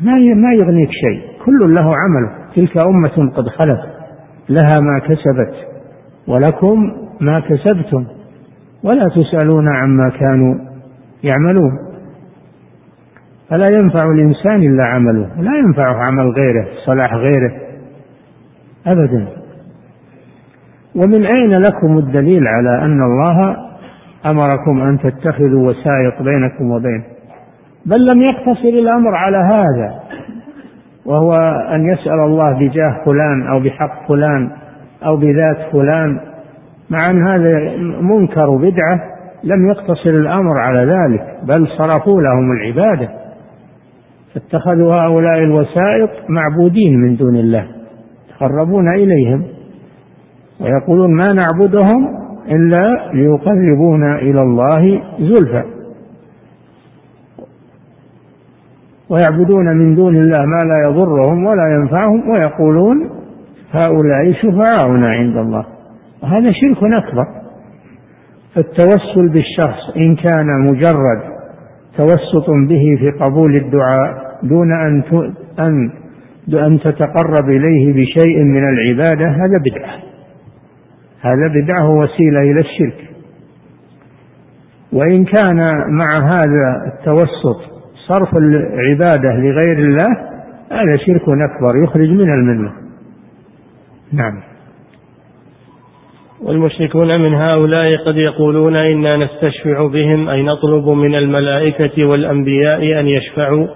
[0.00, 1.22] ما ما يغنيك شيء.
[1.44, 3.80] كل له عمله تلك أمة قد خلت.
[4.48, 5.54] لها ما كسبت
[6.28, 8.06] ولكم ما كسبتم.
[8.84, 10.71] ولا تسألون عما كانوا
[11.24, 11.78] يعملون.
[13.48, 17.52] فلا ينفع الإنسان إلا عمله لا ينفعه عمل غيره صلاح غيره
[18.86, 19.26] أبدا.
[20.94, 23.56] ومن أين لكم الدليل على أن الله
[24.26, 27.04] أمركم أن تتخذوا وسائط بينكم وبينه
[27.86, 30.00] بل لم يقتصر الأمر على هذا
[31.06, 31.32] وهو
[31.74, 34.50] أن يسأل الله بجاه فلان أو بحق فلان
[35.04, 36.20] أو بذات فلان
[36.90, 39.00] مع أن هذا منكر بدعة.
[39.44, 43.08] لم يقتصر الأمر على ذلك بل صرفوا لهم العبادة.
[44.34, 47.66] فاتخذوا هؤلاء الوسائط معبودين من دون الله
[48.28, 49.44] يتقربون إليهم
[50.60, 55.64] ويقولون ما نعبدهم إلا ليقربونا إلى الله زلفى.
[59.08, 63.10] ويعبدون من دون الله ما لا يضرهم ولا ينفعهم ويقولون
[63.72, 65.64] هؤلاء شفعاؤنا عند الله.
[66.22, 67.41] وهذا شرك أكبر.
[68.54, 71.32] فالتوسل بالشخص إن كان مجرد
[71.96, 75.02] توسط به في قبول الدعاء دون أن
[75.58, 75.90] أن
[76.54, 79.98] أن تتقرب إليه بشيء من العبادة هذا بدعة.
[81.20, 83.10] هذا بدعة وسيلة إلى الشرك.
[84.92, 85.56] وإن كان
[85.88, 87.72] مع هذا التوسط
[88.08, 90.32] صرف العبادة لغير الله
[90.70, 92.72] هذا شرك أكبر يخرج من الملة.
[94.12, 94.51] نعم.
[96.42, 103.66] والمشركون من هؤلاء قد يقولون إنا نستشفع بهم أي نطلب من الملائكة والأنبياء أن يشفعوا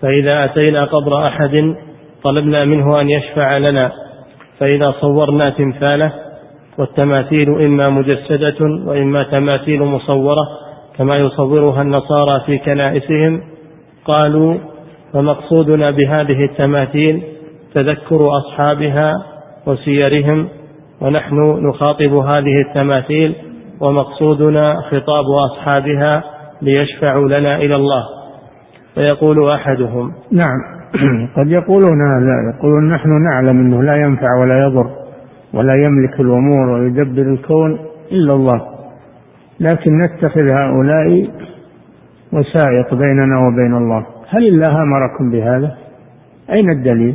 [0.00, 1.74] فإذا أتينا قبر أحد
[2.22, 3.92] طلبنا منه أن يشفع لنا
[4.58, 6.12] فإذا صورنا تمثاله
[6.78, 10.48] والتماثيل إما مجسدة وإما تماثيل مصورة
[10.98, 13.42] كما يصورها النصارى في كنائسهم
[14.04, 14.58] قالوا
[15.12, 17.22] فمقصودنا بهذه التماثيل
[17.74, 19.12] تذكر أصحابها
[19.66, 20.48] وسيرهم
[21.00, 21.36] ونحن
[21.68, 23.34] نخاطب هذه التماثيل
[23.80, 26.24] ومقصودنا خطاب أصحابها
[26.62, 28.04] ليشفعوا لنا إلى الله.
[28.94, 30.78] فيقول أحدهم نعم.
[31.36, 34.90] قد يقولون لا يقولون نحن نعلم أنه لا ينفع ولا يضر
[35.54, 37.78] ولا يملك الأمور ويدبر الكون
[38.12, 38.60] إلا الله.
[39.60, 41.30] لكن نتخذ هؤلاء
[42.32, 44.06] وسائط بيننا وبين الله.
[44.28, 45.76] هل الله أمركم بهذا؟
[46.50, 47.14] أين الدليل؟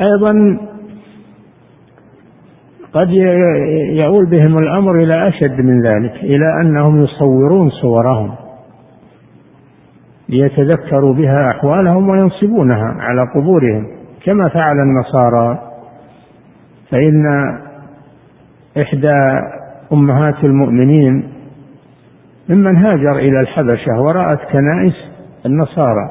[0.00, 0.58] أيضا
[3.00, 3.10] قد
[4.02, 8.34] يؤول بهم الأمر إلى أشد من ذلك إلى أنهم يصورون صورهم
[10.28, 13.86] ليتذكروا بها أحوالهم وينصبونها على قبورهم.
[14.24, 15.58] كما فعل النصارى
[16.90, 17.26] فإن
[18.80, 19.40] إحدى
[19.92, 21.32] أمهات المؤمنين
[22.48, 24.94] ممن هاجر إلى الحبشة ورأت كنائس
[25.46, 26.10] النصارى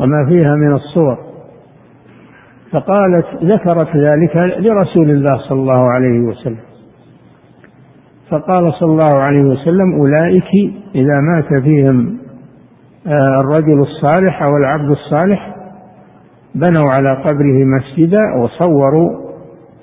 [0.00, 1.27] وما فيها من الصور.
[2.72, 6.68] فقالت ذكرت ذلك لرسول الله صلى الله عليه وسلم.
[8.30, 12.18] فقال صلى الله عليه وسلم أولئك إذا مات فيهم
[13.06, 15.54] آه، الرجل الصالح أو العبد الصالح
[16.54, 19.10] بنوا على قبره مسجدا وصوروا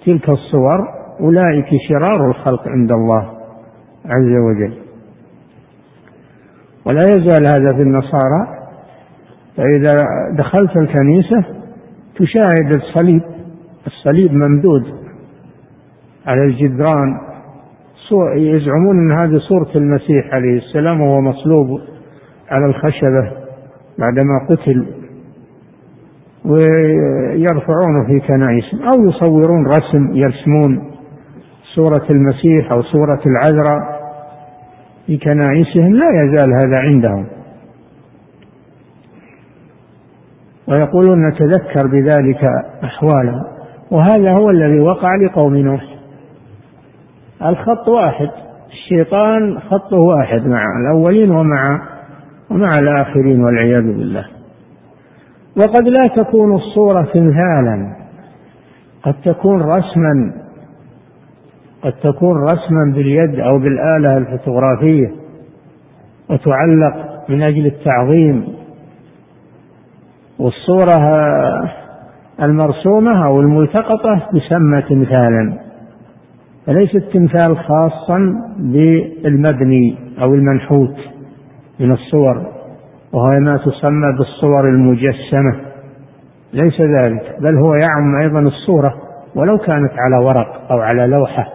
[0.05, 0.87] تلك الصور
[1.19, 3.21] أولئك شرار الخلق عند الله
[4.05, 4.73] عز وجل.
[6.85, 8.47] ولا يزال هذا في النصارى
[9.57, 9.97] فإذا
[10.37, 11.54] دخلت الكنيسة
[12.15, 13.21] تشاهد الصليب
[13.87, 14.83] الصليب ممدود
[16.27, 17.25] على الجدران.
[18.35, 21.81] يزعمون إن هذه صورة المسيح عليه السلام وهو مصلوب
[22.49, 23.31] على الخشبة
[23.99, 24.85] بعدما قتل
[26.45, 30.91] ويرفعونه في كنائسهم أو يصورون رسم يرسمون
[31.75, 33.99] صورة المسيح أو صورة العذراء
[35.05, 35.93] في كنائسهم.
[35.93, 37.25] لا يزال هذا عندهم.
[40.67, 42.43] ويقولون نتذكر بذلك
[42.83, 43.43] أحوالهم
[43.91, 45.83] وهذا هو الذي وقع لقوم نوح.
[47.45, 48.29] الخط واحد
[48.71, 51.81] الشيطان خطه واحد مع الأولين ومع
[52.51, 54.25] ومع الآخرين والعياذ بالله.
[55.57, 57.95] وقد لا تكون الصورة تمثالا
[59.03, 60.33] قد تكون رسما
[61.81, 65.11] قد تكون رسما باليد أو بالآلة الفوتوغرافية
[66.29, 68.47] وتعلق من أجل التعظيم.
[70.39, 70.99] والصورة
[72.41, 75.53] المرسومة أو الملتقطة تسمى تمثالا
[76.65, 78.19] فليس التمثال خاصا
[78.57, 80.95] بالمبني أو المنحوت
[81.79, 82.45] من الصور
[83.13, 85.55] وهو ما تسمى بالصور المجسمة
[86.53, 88.93] ليس ذلك بل هو يعم أيضا الصورة
[89.35, 91.47] ولو كانت على ورق أو على لوحة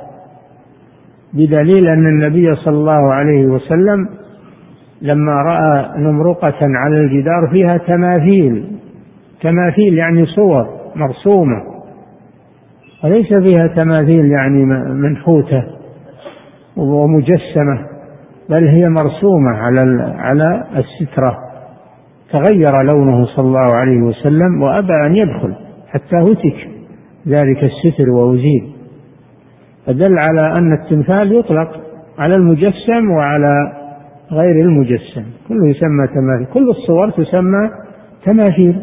[1.32, 4.08] بدليل أن النبي صلى الله عليه وسلم
[5.02, 8.64] لما رأى نمرقة على الجدار فيها تماثيل.
[9.42, 11.62] تماثيل يعني صور مرسومة.
[13.04, 15.64] وليس فيها تماثيل يعني منحوتة
[16.76, 17.86] ومجسمة
[18.50, 21.36] بل هي مرسومة على على السترة.
[22.32, 25.54] تغير لونه صلى الله عليه وسلم وأبى أن يدخل
[25.88, 26.68] حتى هتك
[27.28, 28.72] ذلك الستر وأزيل.
[29.86, 31.80] فدل على أن التمثال يطلق
[32.18, 33.79] على المجسم وعلى
[34.32, 35.24] غير المجسم.
[35.48, 36.46] كله يسمى تماثيل.
[36.54, 37.70] كل الصور تسمى
[38.24, 38.82] تماثيل.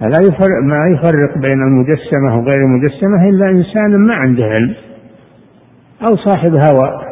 [0.00, 4.74] فلا يفرق ما يفرق بين المجسمة وغير المجسمة إلا إنسان ما عنده علم
[6.02, 7.08] أو صاحب هوى.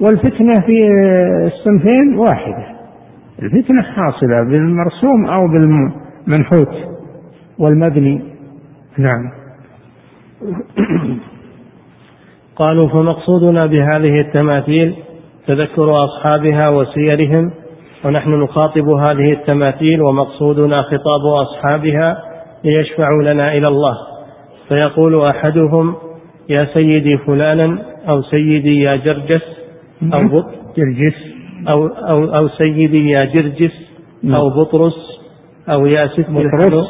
[0.00, 0.78] والفتنة في
[1.46, 2.74] الصنفين واحدة.
[3.42, 6.74] الفتنة حاصلة بالمرسوم أو بالمنحوت
[7.58, 8.22] والمبني.
[8.98, 9.30] نعم.
[12.56, 14.94] قالوا فمقصودنا بهذه التماثيل
[15.46, 17.50] تذكر أصحابها وسيرهم
[18.04, 22.18] ونحن نخاطب هذه التماثيل ومقصودنا خطاب أصحابها
[22.64, 23.96] ليشفعوا لنا إلى الله.
[24.68, 25.94] فيقول أحدهم
[26.48, 27.78] يا سيدي فلانا
[28.08, 29.44] أو سيدي يا جرجس
[30.16, 30.46] أو بط
[30.76, 31.14] جرجس.
[31.68, 33.72] أو, أو, أو سيدي يا جرجس
[34.22, 34.34] نعم.
[34.34, 34.96] أو بطرس
[35.68, 36.86] أو يا ست بطرس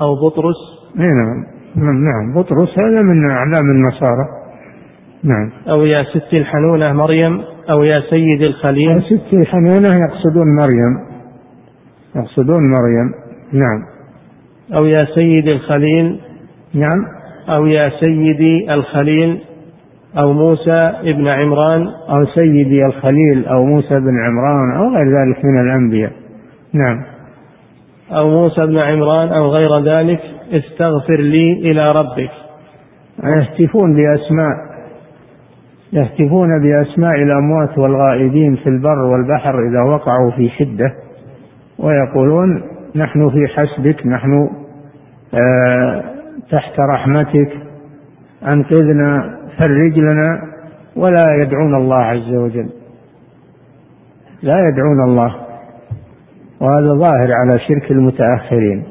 [0.00, 0.56] أو بطرس.
[0.94, 1.53] نعم.
[1.76, 4.26] نعم بطرس هذا من أعلام النصارى.
[5.24, 5.50] نعم.
[5.68, 8.90] أو يا ست الحنونة مريم أو يا سيد الخليل.
[8.90, 10.98] يا ست الحنونة يقصدون مريم.
[12.16, 13.12] يقصدون مريم.
[13.52, 13.82] نعم.
[14.74, 16.20] أو يا سيد الخليل.
[16.74, 17.06] نعم.
[17.48, 19.40] أو يا سيدي الخليل.
[20.18, 21.86] أو موسى ابن عمران.
[22.10, 26.12] أو سيدي الخليل أو موسى بن عمران أو غير ذلك من الأنبياء.
[26.74, 27.13] نعم.
[28.10, 30.20] أو موسى بن عمران أو غير ذلك
[30.52, 32.30] استغفر لي إلى ربك.
[33.24, 34.74] يهتفون بأسماء
[35.92, 40.94] يهتفون بأسماء الأموات والغائبين في البر والبحر إذا وقعوا في شدة
[41.78, 42.62] ويقولون
[42.96, 44.50] نحن في حسبك نحن
[45.34, 46.04] آه
[46.50, 47.52] تحت رحمتك
[48.52, 50.42] أنقذنا فرج لنا
[50.96, 52.68] ولا يدعون الله عز وجل.
[54.42, 55.43] لا يدعون الله.
[56.60, 58.84] وهذا ظاهر على شرك المتأخرين.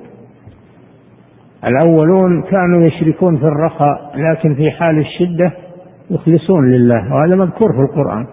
[1.65, 5.53] الأولون كانوا يشركون في الرخاء لكن في حال الشدة
[6.11, 8.25] يخلصون لله وهذا مذكور في القرآن.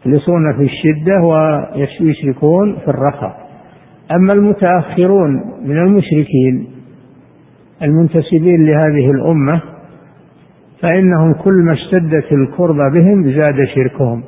[0.00, 3.48] يخلصون في الشدة ويشركون في الرخاء.
[4.12, 5.30] أما المتأخرون
[5.64, 6.68] من المشركين
[7.82, 9.62] المنتسبين لهذه الأمة
[10.80, 14.22] فإنهم كل ما اشتدت الكربة بهم زاد شركهم.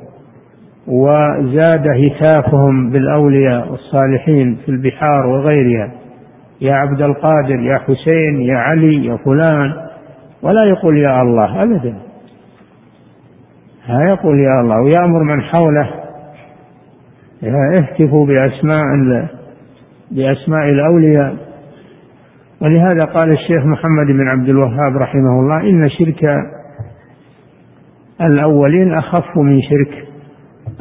[0.87, 5.91] وزاد هتافهم بالأولياء والصالحين في البحار وغيرها.
[6.61, 9.73] يا عبد القادر يا حسين يا علي يا فلان.
[10.41, 11.95] ولا يقول يا الله أبدا.
[13.85, 15.89] ها يقول يا الله ويأمر من حوله.
[17.79, 19.27] اهتفوا بأسماء
[20.11, 21.35] بأسماء الأولياء.
[22.61, 26.23] ولهذا قال الشيخ محمد بن عبد الوهاب رحمه الله إن شرك
[28.21, 30.04] الأولين أخف من شرك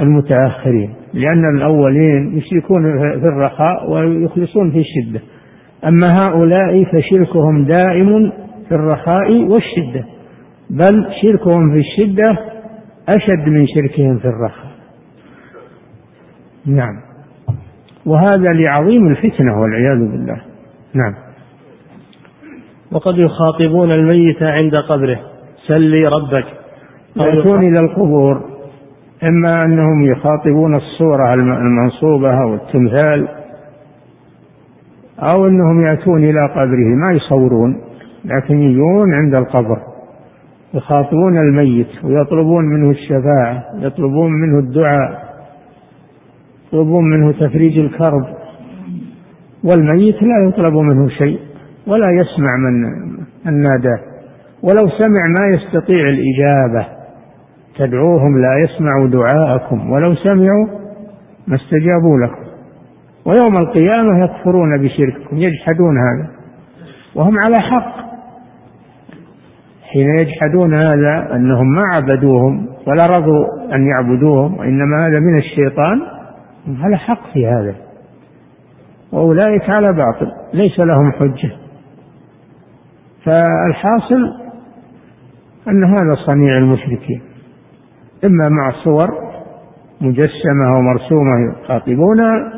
[0.01, 5.21] المتأخرين لأن الأولين يشركون في الرخاء ويخلصون في الشدة.
[5.89, 8.33] أما هؤلاء فشركهم دائم
[8.69, 10.05] في الرخاء والشدة
[10.71, 12.39] بل شركهم في الشدة
[13.09, 14.75] أشد من شركهم في الرخاء.
[16.67, 17.01] نعم.
[18.07, 20.41] وهذا لعظيم الفتنة والعياذ بالله.
[20.95, 21.15] نعم.
[22.93, 25.21] وقد يخاطبون الميت عند قبره
[25.67, 26.45] سلي ربك.
[27.17, 28.54] يأتون إلى القبور.
[29.29, 33.29] إما أنهم يخاطبون الصورة المنصوبة أو التمثال
[35.19, 37.81] أو أنهم يأتون إلى قبره ما يصورون
[38.25, 39.79] لكن يجون عند القبر
[40.75, 45.25] يخاطبون الميت ويطلبون منه الشفاعة يطلبون منه الدعاء
[46.67, 48.27] يطلبون منه تفريج الكرب.
[49.65, 51.41] والميت لا يطلب منه شيء
[51.87, 52.85] ولا يسمع من
[53.47, 53.99] الناداه
[54.63, 56.94] ولو سمع ما يستطيع الإجابة.
[57.79, 60.67] تدعوهم لا يسمعوا دعاءكم ولو سمعوا
[61.47, 62.45] ما استجابوا لكم.
[63.27, 66.31] ويوم القيامة يكفرون بشرككم يجحدون هذا.
[67.15, 68.05] وهم على حق.
[69.83, 76.01] حين يجحدون هذا أنهم ما عبدوهم ولا رضوا أن يعبدوهم وإنما هذا من الشيطان
[76.83, 77.75] على حق في هذا.
[79.13, 81.53] وأولئك على باطل ليس لهم حجة.
[83.25, 84.45] فالحاصل
[85.69, 87.34] أن هذا صنيع المشركين.
[88.25, 89.09] إما مع صور
[90.01, 92.53] مجسمة ومرسومة يخاطبونها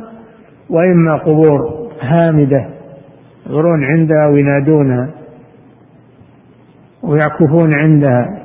[0.71, 2.69] وإما قبور هامدة
[3.47, 5.09] يغرون عندها وينادونها
[7.03, 8.43] ويعكفون عندها.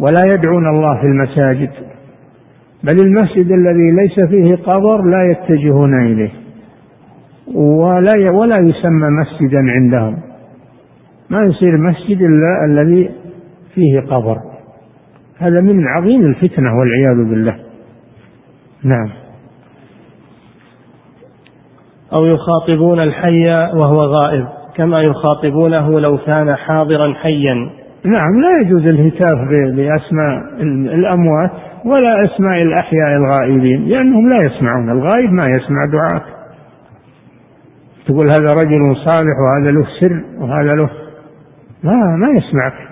[0.00, 1.70] ولا يدعون الله في المساجد
[2.84, 6.30] بل المسجد الذي ليس فيه قبر لا يتجهون إليه
[7.54, 10.18] ولا ولا يسمى مسجدا عندهم.
[11.30, 13.10] ما يصير مسجد إلا الذي
[13.74, 14.51] فيه قبر.
[15.38, 17.56] هذا من عظيم الفتنة والعياذ بالله.
[18.84, 19.08] نعم.
[22.12, 27.54] أو يخاطبون الحي وهو غائب كما يخاطبونه لو كان حاضرا حيا.
[28.04, 30.62] نعم لا يجوز الهتاف بأسماء
[30.94, 31.50] الأموات
[31.84, 34.90] ولا أسماء الأحياء الغائبين لأنهم لا يسمعون.
[34.90, 36.26] الغائب ما يسمع دعاءك
[38.06, 40.90] تقول هذا رجل صالح وهذا له سر وهذا له
[41.84, 42.91] ما ما يسمعك.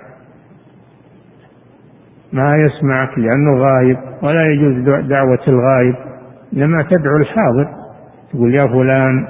[2.33, 4.73] ما يسمعك لأنه غايب ولا يجوز
[5.07, 5.95] دعوة الغايب.
[6.53, 7.67] إنما تدعو الحاضر
[8.33, 9.27] تقول يا فلان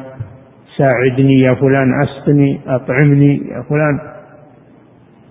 [0.78, 4.00] ساعدني يا فلان أسقني أطعمني يا فلان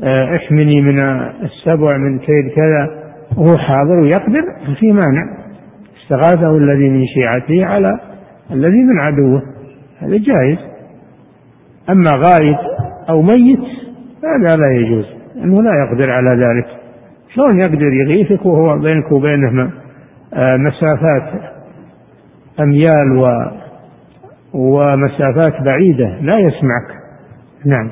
[0.04, 1.00] آه، احمني من
[1.42, 3.00] السبع من كيد كذا.
[3.36, 4.42] وهو حاضر ويقدر
[4.80, 5.40] في مانع.
[6.02, 8.00] استغاثه الذي من شيعته على
[8.50, 9.42] الذي من عدوه.
[9.98, 10.58] هذا جائز.
[11.90, 12.56] أما غائب
[13.08, 13.60] أو ميت
[14.24, 15.06] هذا لا يجوز
[15.36, 16.79] أنه لا يقدر على ذلك.
[17.34, 19.72] شلون يقدر يغيثك وهو بينك وبينه
[20.34, 21.52] آه، مسافات
[22.60, 23.26] أميال و
[24.54, 27.00] ومسافات بعيدة لا يسمعك.
[27.66, 27.90] نعم.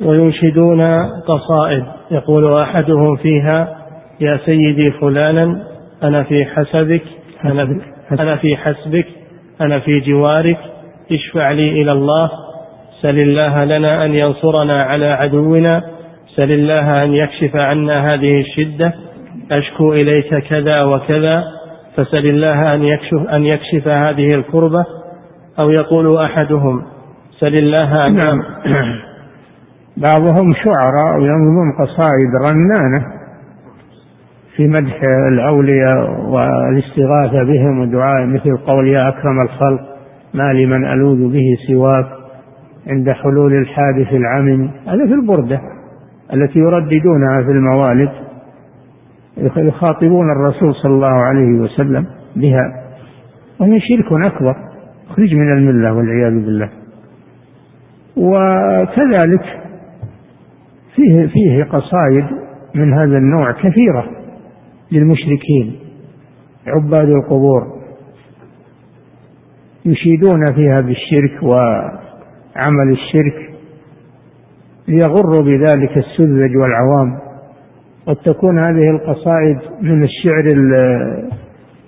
[0.00, 0.82] وينشدون
[1.28, 3.78] قصائد يقول أحدهم فيها
[4.20, 5.62] يا سيدي فلانا
[6.02, 7.02] أنا في حسبك
[7.44, 7.80] أنا,
[8.12, 9.06] أنا في حسبك
[9.60, 10.58] أنا في جوارك
[11.12, 12.30] اشفع لي إلى الله
[13.02, 15.97] سل الله لنا أن ينصرنا على عدونا
[16.38, 18.94] سل الله أن يكشف عنا هذه الشدة.
[19.50, 21.42] أشكو إليك كذا وكذا.
[21.96, 24.84] فسل الله أن يكشف, أن يكشف هذه الكربة.
[25.58, 26.82] أو يقول أحدهم
[27.40, 28.42] سل الله أن نعم.
[30.06, 33.06] بعضهم شعراء وينظمون قصائد رنانة
[34.56, 35.00] في مدح
[35.32, 39.80] الأولياء والاستغاثة بهم ودعاء مثل قول يا أكرم الخلق
[40.34, 42.06] ما لمن ألوذ به سواك
[42.88, 44.70] عند حلول الحادث العمم.
[44.86, 45.60] هذا في البردة.
[46.34, 48.10] التي يرددونها في الموالد
[49.56, 52.06] يخاطبون الرسول صلى الله عليه وسلم
[52.36, 52.84] بها.
[53.60, 54.56] وهي شرك أكبر.
[55.10, 56.68] يخرج من الملة والعياذ بالله.
[58.16, 59.42] وكذلك
[60.94, 62.24] فيه فيه قصائد
[62.74, 64.06] من هذا النوع كثيرة
[64.92, 65.76] للمشركين.
[66.66, 67.78] عباد القبور
[69.84, 73.47] يشيدون فيها بالشرك وعمل الشرك.
[74.88, 77.18] ليغروا بذلك السذج والعوام.
[78.06, 80.54] قد تكون هذه القصائد من الشعر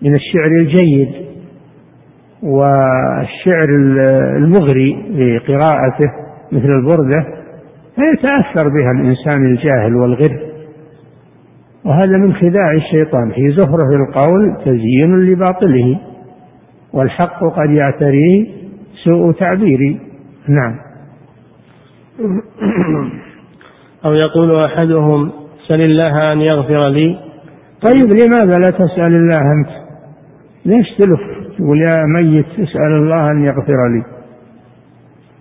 [0.02, 1.08] من الشعر الجيد
[2.42, 3.68] والشعر
[4.36, 6.12] المغري بقراءته
[6.52, 7.26] مثل البردة
[7.96, 10.40] فيتأثر بها الإنسان الجاهل والغر.
[11.84, 16.00] وهذا من خداع الشيطان في زخرف القول تزيين لباطله
[16.92, 18.46] والحق قد يعتريه
[19.04, 20.00] سوء تعبيري.
[20.48, 20.89] نعم.
[24.04, 25.32] أو يقول أحدهم
[25.68, 27.18] سل الله أن يغفر لي.
[27.82, 29.70] طيب لماذا لا تسأل الله أنت؟
[30.66, 31.20] ليش تلف
[31.56, 34.04] تقول يا ميت اسأل الله أن يغفر لي.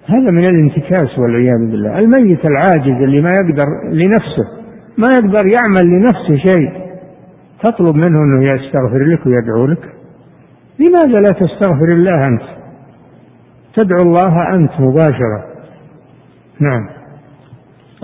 [0.05, 1.99] هذا من الانتكاس والعياذ بالله.
[1.99, 4.59] الميت العاجز اللي ما يقدر لنفسه
[4.97, 6.71] ما يقدر يعمل لنفسه شيء
[7.63, 9.93] تطلب منه أنه يستغفر لك ويدعو لك.
[10.80, 12.41] لماذا لا تستغفر الله أنت؟
[13.75, 15.49] تدعو الله أنت مباشرة.
[16.62, 16.89] نعم.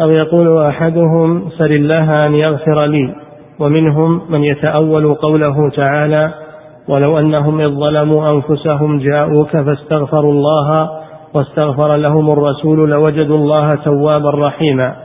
[0.05, 3.15] أو يقول أحدهم سل الله أن يغفر لي
[3.59, 6.33] ومنهم من يتأول قوله تعالى
[6.87, 10.89] ولو أنهم إذ ظلموا أنفسهم جاءوك فاستغفروا الله
[11.33, 14.95] واستغفر لهم الرسول لوجدوا الله توابا رحيما.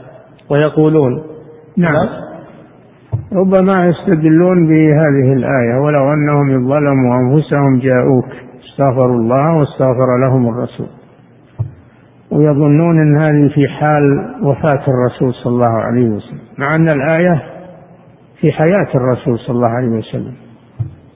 [0.51, 1.23] ويقولون
[1.77, 2.07] نعم.
[3.33, 8.25] ربما يستدلون بهذه الآية ولو أنهم ظلموا أنفسهم جاءوك
[8.63, 11.00] استغفروا الله واستغفر لهم الرسول.
[12.31, 17.43] ويظنون أن هذه في حال وفاة الرسول صلى الله عليه وسلم مع أن الآية
[18.41, 20.33] في حياة الرسول صلى الله عليه وسلم.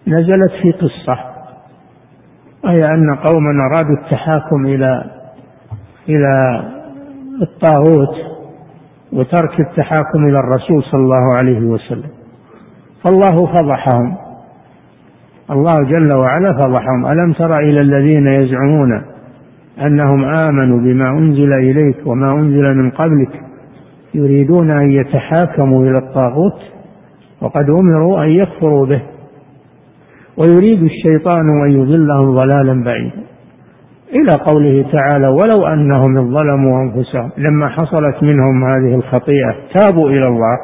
[0.08, 1.20] نزلت في قصة
[2.64, 5.04] وهي أن قوما أرادوا التحاكم إلى
[6.10, 6.64] إلى
[7.42, 8.16] الطاغوت
[9.14, 12.10] وترك التحاكم إلى الرسول صلى الله عليه وسلم.
[13.04, 14.18] فالله فضحهم
[15.52, 17.06] الله جل وعلا فضحهم.
[17.06, 19.15] ألم تر إلى الذين يزعمون
[19.82, 23.42] أنهم آمنوا بما أنزل إليك وما أنزل من قبلك
[24.14, 26.60] يريدون أن يتحاكموا إلى الطاغوت
[27.42, 29.02] وقد أمروا أن يكفروا به
[30.38, 33.26] ويريد الشيطان أن يضلهم ضلالا بعيدا.
[34.14, 40.58] إلى قوله تعالى ولو أنهم ظلموا أنفسهم لما حصلت منهم هذه الخطيئة تابوا إلى الله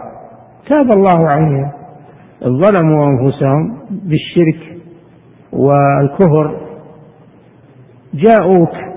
[0.70, 1.72] تاب الله عليهم
[2.43, 4.78] ظلموا أنفسهم بالشرك
[5.53, 6.57] والكفر
[8.14, 8.90] جاءوك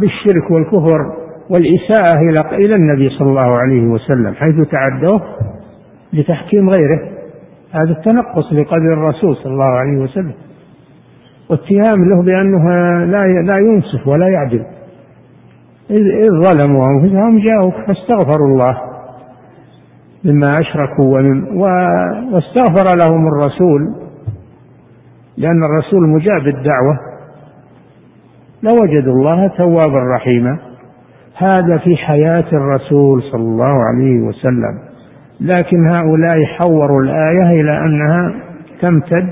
[0.00, 1.12] بالشرك والكفر
[1.50, 2.20] والإساءة
[2.52, 5.22] إلى النبي صلى الله عليه وسلم حيث تعدوه
[6.12, 7.00] لتحكيم غيره.
[7.72, 10.32] هذا التنقص لقدر الرسول صلى الله عليه وسلم.
[11.50, 12.64] واتهام له بأنه
[13.04, 14.64] لا لا ينصف ولا يعدل.
[15.90, 18.80] إذ ظلموا أنفسهم جاءوك فاستغفروا الله
[20.24, 21.44] مما أشركوا ومن
[22.32, 23.94] واستغفر لهم الرسول
[25.36, 27.11] لأن الرسول مجاب الدعوة.
[28.62, 30.58] لوجدوا الله توابا رحيما.
[31.36, 34.78] هذا في حياة الرسول صلى الله عليه وسلم.
[35.40, 38.34] لكن هؤلاء حوروا الآية إلى أنها
[38.80, 39.28] تمتد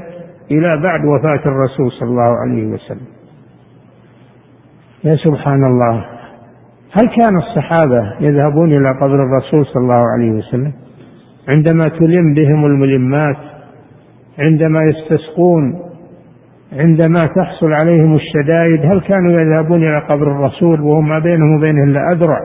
[0.50, 3.06] إلى بعد وفاة الرسول صلى الله عليه وسلم.
[5.04, 6.04] يا سبحان الله
[6.92, 10.72] هل كان الصحابة يذهبون إلى قبر الرسول صلى الله عليه وسلم؟
[11.48, 13.36] عندما تلم بهم الملمات
[14.38, 15.89] عندما يستسقون
[16.72, 22.12] عندما تحصل عليهم الشدائد هل كانوا يذهبون إلى قبر الرسول وهم ما بينهم وبينه إلا
[22.12, 22.38] أذرع؟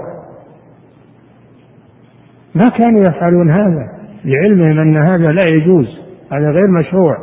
[2.55, 3.86] ما كانوا يفعلون هذا.
[4.26, 5.88] لعلمهم أن هذا لا يجوز
[6.32, 7.17] هذا غير مشروع.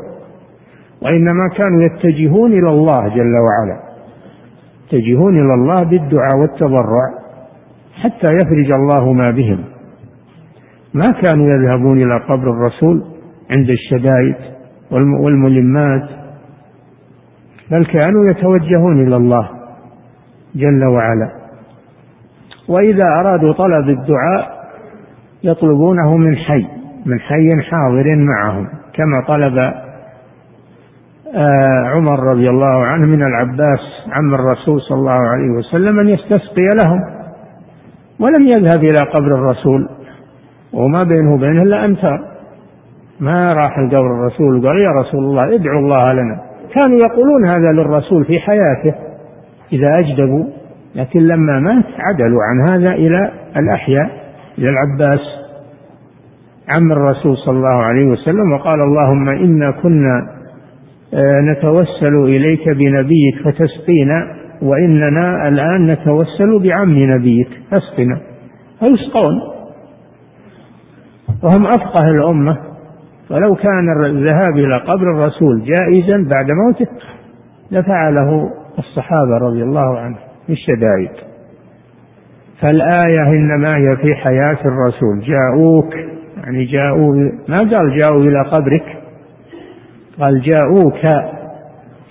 [1.02, 3.82] وإنما كانوا يتجهون إلى الله جل وعلا
[4.86, 7.08] يتجهون إلى الله بالدعاء والتضرع
[8.02, 9.64] حتى يفرج الله ما بهم.
[10.94, 13.04] ما كانوا يذهبون إلى قبر الرسول
[13.50, 14.36] عند الشدائد
[14.90, 16.21] والملمات.
[17.72, 19.48] بل كانوا يتوجهون إلى الله
[20.54, 21.28] جل وعلا.
[22.68, 24.62] وإذا أرادوا طلب الدعاء
[25.44, 26.66] يطلبونه من حي
[27.06, 29.58] من حي حاضر معهم كما طلب
[31.34, 33.80] آه، عمر رضي الله عنه من العباس
[34.12, 37.00] عم الرسول صلى الله عليه وسلم أن يستسقي لهم
[38.20, 39.88] ولم يذهب إلى قبر الرسول
[40.72, 42.18] وما بينه وبينه إلا أمتار
[43.20, 46.51] ما راح لقبر الرسول وقال يا رسول الله ادعوا الله لنا.
[46.74, 48.94] كانوا يقولون هذا للرسول في حياته
[49.72, 50.44] إذا أجدبوا
[50.94, 54.10] لكن لما مات عدلوا عن هذا إلى الأحياء
[54.58, 55.20] إلى العباس
[56.68, 60.42] عم الرسول صلى الله عليه وسلم وقال اللهم إنا كنا
[61.14, 68.20] آه، نتوسل إليك بنبيك فتسقينا وإننا الآن نتوسل بعم نبيك فاسقنا.
[68.80, 69.40] فيسقون.
[71.42, 72.71] وهم أفقه الأمة.
[73.32, 76.86] ولو كان الذهاب إلى قبر الرسول جائزا بعد موته
[77.70, 81.10] لفعله الصحابة رضي الله عنهم في الشدائد.
[82.60, 85.20] فالآية إنما هي في حياة الرسول.
[85.20, 85.94] جاءوك
[86.36, 87.14] يعني جاءوا
[87.48, 88.96] ما قال جاءوا إلى قبرك؟
[90.20, 91.28] قال جاءوك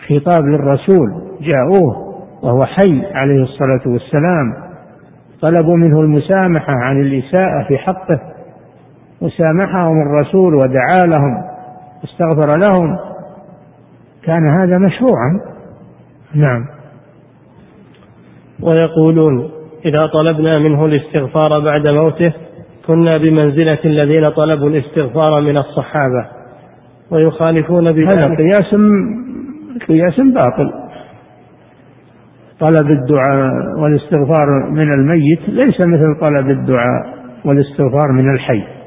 [0.07, 1.09] خطاب للرسول
[1.41, 2.11] جاءوه
[2.43, 4.53] وهو حي عليه الصلاة والسلام.
[5.41, 8.19] طلبوا منه المسامحة عن الإساءة في حقه.
[9.21, 11.43] وسامحهم الرسول ودعا لهم
[12.01, 12.97] واستغفر لهم.
[14.23, 15.39] كان هذا مشروعا.
[16.35, 16.65] نعم.
[18.61, 19.49] ويقولون
[19.85, 22.33] إذا طلبنا منه الاستغفار بعد موته
[22.87, 26.25] كنا بمنزلة الذين طلبوا الاستغفار من الصحابة.
[27.11, 28.25] ويخالفون بذلك.
[28.25, 28.75] هذا قياس
[29.87, 30.71] قياس باطل.
[32.59, 37.13] طلب الدعاء والاستغفار من الميت ليس مثل طلب الدعاء
[37.45, 38.80] والاستغفار من الحي.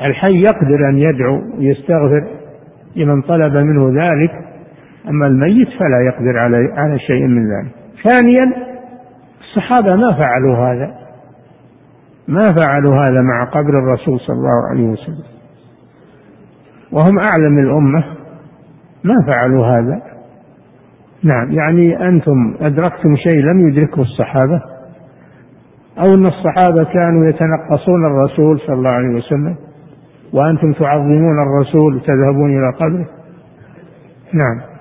[0.00, 2.28] الحي يقدر أن يدعو ويستغفر
[2.96, 4.30] لمن طلب منه ذلك
[5.08, 7.74] أما الميت فلا يقدر على على شيء من ذلك.
[8.12, 8.52] ثانيا
[9.40, 10.94] الصحابة ما فعلوا هذا
[12.28, 15.24] ما فعلوا هذا مع قبر الرسول صلى الله عليه وسلم.
[16.92, 18.04] وهم أعلم الأمة
[19.04, 20.02] ما فعلوا هذا.
[21.22, 24.62] نعم يعني أنتم أدركتم شيء لم يدركه الصحابة؟
[25.98, 29.56] أو أن الصحابة كانوا يتنقصون الرسول صلى الله عليه وسلم؟
[30.34, 33.06] وأنتم تعظمون الرسول وتذهبون إلى قبره؟
[34.32, 34.74] نعم.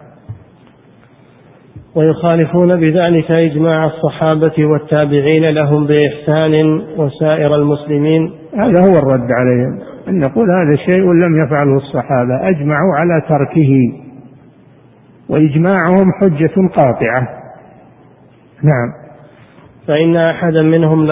[1.96, 8.32] ويخالفون بذلك إجماع الصحابة والتابعين لهم بإحسان وسائر المسلمين.
[8.58, 14.04] هذا هو الرد عليهم أن نقول هذا شيء لم يفعله الصحابة أجمعوا على تركه.
[15.30, 17.28] وإجماعهم حجة قاطعة.
[18.64, 19.04] نعم.
[19.88, 21.08] فإن أحدا منهم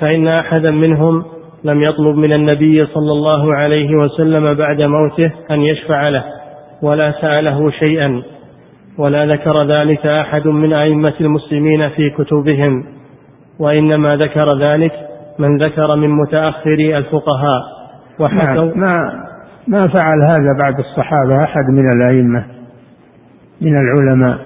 [0.00, 6.08] فإن أحدا منهم لم يطلب من النبي صلى الله عليه وسلم بعد موته أن يشفع
[6.08, 6.24] له
[6.82, 8.22] ولا سأله شيئا
[8.98, 12.84] ولا ذكر ذلك أحد من أئمة المسلمين في كتبهم
[13.58, 14.92] وإنما ذكر ذلك
[15.38, 17.62] من ذكر من متأخري الفقهاء.
[18.20, 18.96] وحكوا ما
[19.68, 22.44] ما فعل هذا بعد الصحابة أحد من الأئمة
[23.60, 24.38] من العلماء.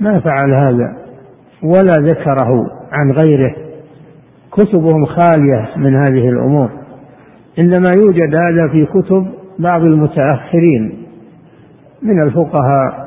[0.00, 0.96] ما فعل هذا
[1.62, 2.50] ولا ذكره
[2.92, 3.54] عن غيره.
[4.56, 6.70] كتبهم خالية من هذه الأمور.
[7.58, 9.26] إنما يوجد هذا في كتب
[9.58, 10.92] بعض المتأخرين
[12.02, 13.04] من الفقهاء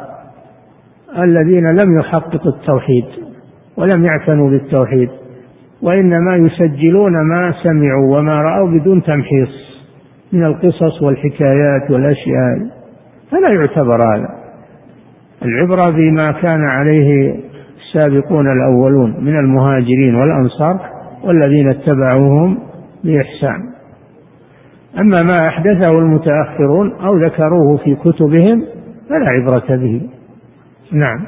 [1.18, 3.06] الذين لم يحققوا التوحيد
[3.78, 5.10] ولم يعتنوا بالتوحيد
[5.82, 9.50] وإنما يسجلون ما سمعوا وما رأوا بدون تمحيص
[10.34, 12.70] من القصص والحكايات والأشياء.
[13.32, 14.30] فلا يعتبر هذا.
[15.45, 17.36] العبرة بما كان عليه
[17.78, 22.59] السابقون الأولون من المهاجرين والأنصار والذين اتبعوهم
[23.03, 23.59] بإحسان.
[24.99, 28.63] أما ما أحدثه المتأخرون أو ذكروه في كتبهم
[29.09, 30.01] فلا عبرة به.
[30.91, 31.26] نعم.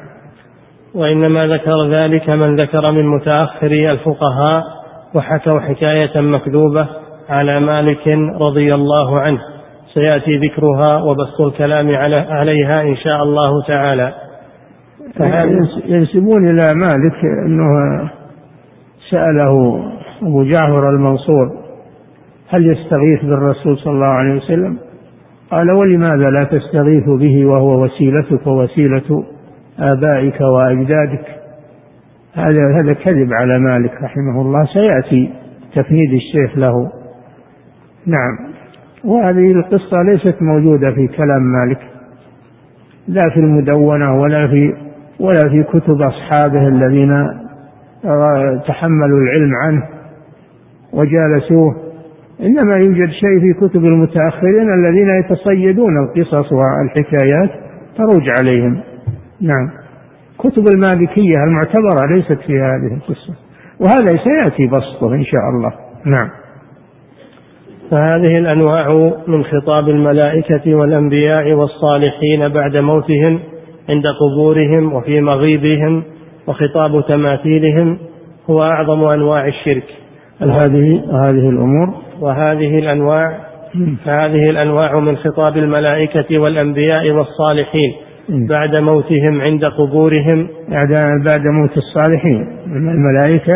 [0.94, 4.62] وإنما ذكر ذلك من ذكر من متأخري الفقهاء
[5.14, 6.88] وحكوا حكاية مكذوبة
[7.28, 8.08] على مالك
[8.40, 9.38] رضي الله عنه.
[9.94, 11.96] سيأتي ذكرها وبسط الكلام
[12.30, 14.12] عليها إن شاء الله تعالى.
[15.86, 17.64] ينسبون إلى مالك أنه
[19.10, 19.82] سأله
[20.22, 21.52] أبو جعفر المنصور
[22.48, 24.78] هل يستغيث بالرسول صلى الله عليه وسلم؟
[25.50, 29.24] قال ولماذا لا تستغيث به وهو وسيلتك ووسيلة
[29.78, 31.24] آبائك وأجدادك؟
[32.34, 35.30] هذا هذا كذب على مالك رحمه الله سيأتي
[35.74, 36.92] تفنيد الشيخ له.
[38.06, 38.50] نعم.
[39.04, 41.78] وهذه القصة ليست موجودة في كلام مالك
[43.08, 44.74] لا في المدونة ولا في
[45.20, 47.40] ولا في كتب أصحابه الذين
[48.66, 49.82] تحملوا العلم عنه
[50.92, 51.76] وجالسوه.
[52.40, 57.50] إنما يوجد شيء في كتب المتأخرين الذين يتصيدون القصص والحكايات
[57.96, 58.80] تروج عليهم.
[59.40, 59.70] نعم.
[60.38, 63.34] كتب المالكية المعتبرة ليست في هذه القصة
[63.80, 65.72] وهذا سيأتي بسطه إن شاء الله.
[66.04, 66.28] نعم.
[67.90, 73.40] فهذه الأنواع من خطاب الملائكة والأنبياء والصالحين بعد موتهم
[73.88, 76.02] عند قبورهم وفي مغيبهم
[76.46, 77.98] وخطاب تماثيلهم
[78.50, 79.84] هو أعظم أنواع الشرك.
[80.40, 81.94] هذه هذه الأمور.
[82.20, 83.36] وهذه الأنواع
[84.04, 87.92] فهذه الأنواع من خطاب الملائكة والأنبياء والصالحين
[88.28, 90.48] بعد موتهم عند قبورهم.
[90.68, 90.88] بعد
[91.24, 92.46] بعد موت الصالحين.
[92.66, 93.54] الملائكة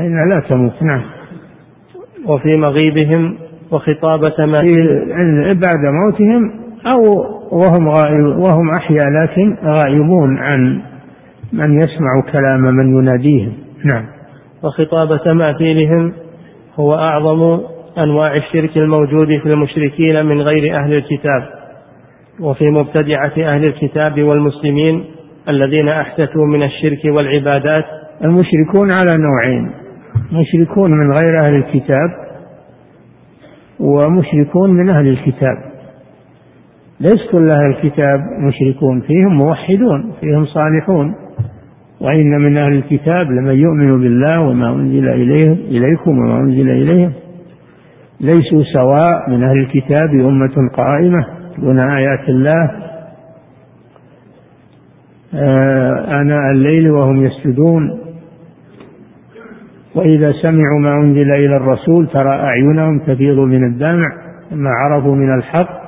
[0.00, 0.82] أين لا تموت.
[0.82, 1.02] نعم.
[2.26, 3.34] وفي مغيبهم
[3.70, 5.04] وخطاب تماثيل
[5.66, 6.52] بعد موتهم
[6.86, 7.02] أو
[7.52, 10.80] وهم غائب وهم أحياء لكن غائبون عن
[11.52, 13.52] من يسمع كلام من يناديهم.
[13.94, 14.06] نعم.
[14.62, 16.12] وخطاب تماثيلهم
[16.76, 17.60] هو أعظم
[18.04, 21.48] أنواع الشرك الموجود في المشركين من غير أهل الكتاب
[22.40, 25.04] وفي مبتدعة أهل الكتاب والمسلمين
[25.48, 27.84] الذين أحدثوا من الشرك والعبادات.
[28.24, 29.70] المشركون على نوعين
[30.32, 32.10] مشركون من غير أهل الكتاب
[33.80, 35.56] ومشركون من أهل الكتاب.
[37.00, 41.14] ليس كل أهل الكتاب مشركون فيهم موحدون فيهم صالحون.
[42.00, 47.12] وإن من أهل الكتاب لمن يؤمن بالله وما أنزل إليه إليكم وما أنزل إليهم.
[48.20, 51.26] ليسوا سواء من أهل الكتاب أمة قائمة
[51.58, 52.70] دون آيات الله.
[55.34, 58.00] آه، آناء الليل وهم يسجدون.
[59.94, 64.08] وإذا سمعوا ما أنزل إلى الرسول ترى أعينهم تفيض من الدمع
[64.52, 65.80] ما عرفوا من الحق.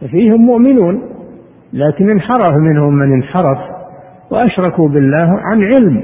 [0.00, 1.02] ففيهم مؤمنون
[1.72, 3.79] لكن انحرف منهم من انحرف.
[4.30, 6.02] وأشركوا بالله عن علم.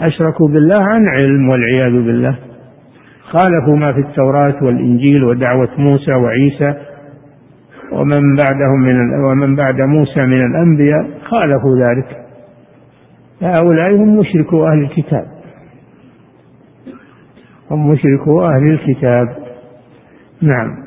[0.00, 2.38] أشركوا بالله عن علم والعياذ بالله.
[3.22, 6.74] خالفوا ما في التوراة والإنجيل ودعوة موسى وعيسى
[7.92, 12.24] ومن بعدهم من ومن بعد موسى من الأنبياء خالفوا ذلك.
[13.42, 15.26] هؤلاء هم مشركو أهل الكتاب.
[17.70, 19.36] هم مشركو أهل الكتاب.
[20.42, 20.83] نعم.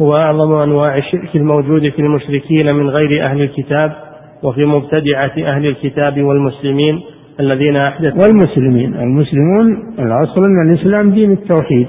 [0.00, 3.92] هو أعظم أنواع الشرك الموجود في المشركين من غير أهل الكتاب
[4.42, 7.00] وفي مبتدعة أهل الكتاب والمسلمين
[7.40, 8.18] الذين أحدثوا.
[8.26, 8.94] والمسلمين.
[8.94, 11.86] المسلمون الأصل أن الإسلام دين التوحيد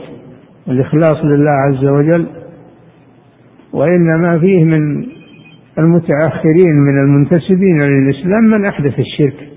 [0.67, 2.25] والإخلاص لله عز وجل
[3.73, 5.05] وإنما فيه من
[5.77, 9.47] المتأخرين من المنتسبين للإسلام من أحدث الشرك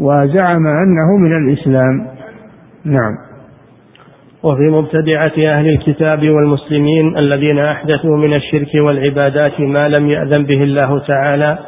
[0.00, 2.06] وزعم أنه من الإسلام.
[2.84, 3.25] نعم.
[4.42, 11.06] وفي مبتدعة أهل الكتاب والمسلمين الذين أحدثوا من الشرك والعبادات ما لم يأذن به الله
[11.06, 11.58] تعالى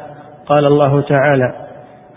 [0.46, 1.52] قال الله تعالى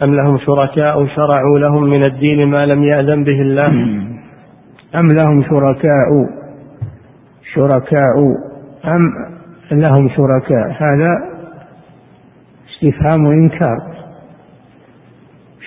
[0.04, 3.68] أم لهم شركاء شرعوا لهم من الدين ما لم يأذن به الله؟
[5.00, 6.10] أم لهم شركاء
[7.54, 8.18] شركاء
[8.86, 9.12] أم
[9.72, 11.32] لهم شركاء؟ هذا
[12.70, 13.78] استفهام إنكار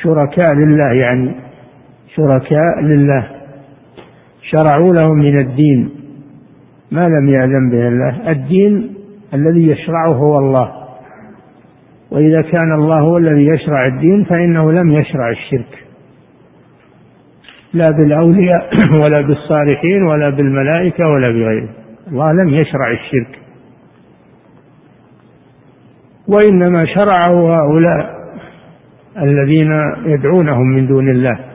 [0.03, 1.35] شركاء لله يعني
[2.17, 3.44] شركاء لله.
[4.51, 5.91] شرعوا لهم من الدين
[6.91, 8.31] ما لم يأذن به الله.
[8.31, 8.95] الدين
[9.35, 10.73] الذي يشرعه هو الله.
[12.11, 15.85] وإذا كان الله هو الذي يشرع الدين فإنه لم يشرع الشرك.
[17.73, 18.71] لا بالأولياء
[19.03, 21.69] ولا بالصالحين ولا بالملائكة ولا بغيره.
[22.09, 23.39] الله لم يشرع الشرك.
[26.29, 28.25] وإنما شرعه هؤلاء
[29.23, 29.71] الذين
[30.07, 31.54] يدعونهم من دون الله.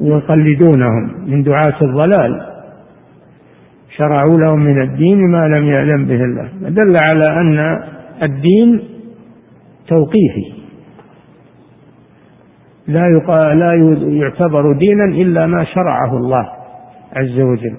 [0.00, 2.40] يقلدونهم من دعاة الضلال.
[3.96, 6.48] شرعوا لهم من الدين ما لم يعلم به الله.
[6.68, 7.82] دل على أن
[8.22, 8.80] الدين
[9.88, 10.58] توقيفي.
[12.88, 13.08] لا
[13.54, 13.74] لا
[14.08, 16.48] يعتبر دينا إلا ما شرعه الله
[17.16, 17.76] عز وجل.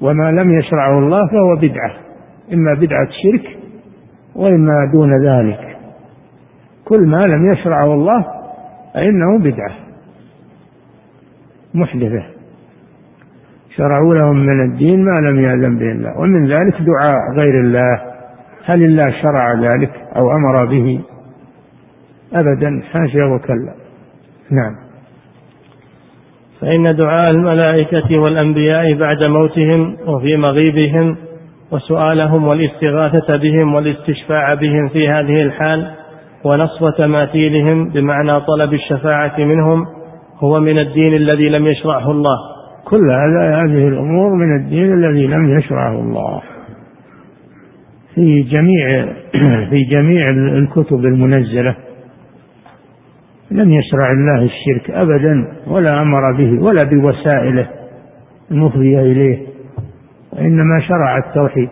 [0.00, 1.92] وما لم يشرعه الله فهو بدعة.
[2.52, 3.56] إما بدعة شرك
[4.36, 5.76] وإما دون ذلك.
[6.84, 8.24] كل ما لم يشرعه الله
[8.94, 9.83] فإنه بدعة.
[11.74, 12.24] محدثة.
[13.76, 16.18] شرعوا لهم من الدين ما لم يأذن به الله.
[16.18, 17.90] ومن ذلك دعاء غير الله.
[18.64, 21.00] هل الله شرع ذلك أو أمر به؟
[22.32, 22.82] أبدا.
[22.92, 23.74] حاشا وكلا.
[24.50, 24.84] نعم.
[26.60, 31.16] فإن دعاء الملائكة والأنبياء بعد موتهم وفي مغيبهم
[31.70, 35.90] وسؤالهم والاستغاثة بهم والاستشفاع بهم في هذه الحال
[36.44, 39.86] ونصب تماثيلهم بمعنى طلب الشفاعة منهم
[40.38, 42.36] هو من الدين الذي لم يشرعه الله.
[42.84, 43.12] كل
[43.46, 46.42] هذه الأمور من الدين الذي لم يشرعه الله.
[48.14, 49.06] في جميع
[49.70, 51.76] في جميع الكتب المنزلة.
[53.50, 57.68] لم يشرع الله الشرك أبدا ولا أمر به ولا بوسائله
[58.50, 59.38] المفضية إليه.
[60.32, 61.68] وإنما شرع التوحيد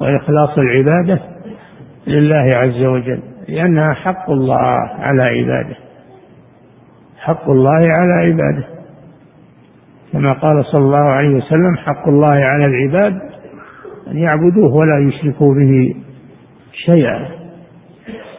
[0.00, 1.20] وإخلاص العبادة
[2.06, 5.85] لله عز وجل لأنها حق الله على عباده.
[7.26, 8.64] حق الله على عباده.
[10.12, 13.20] كما قال صلى الله عليه وسلم حق الله على العباد
[14.08, 15.94] أن يعبدوه ولا يشركوا به
[16.72, 17.28] شيئا.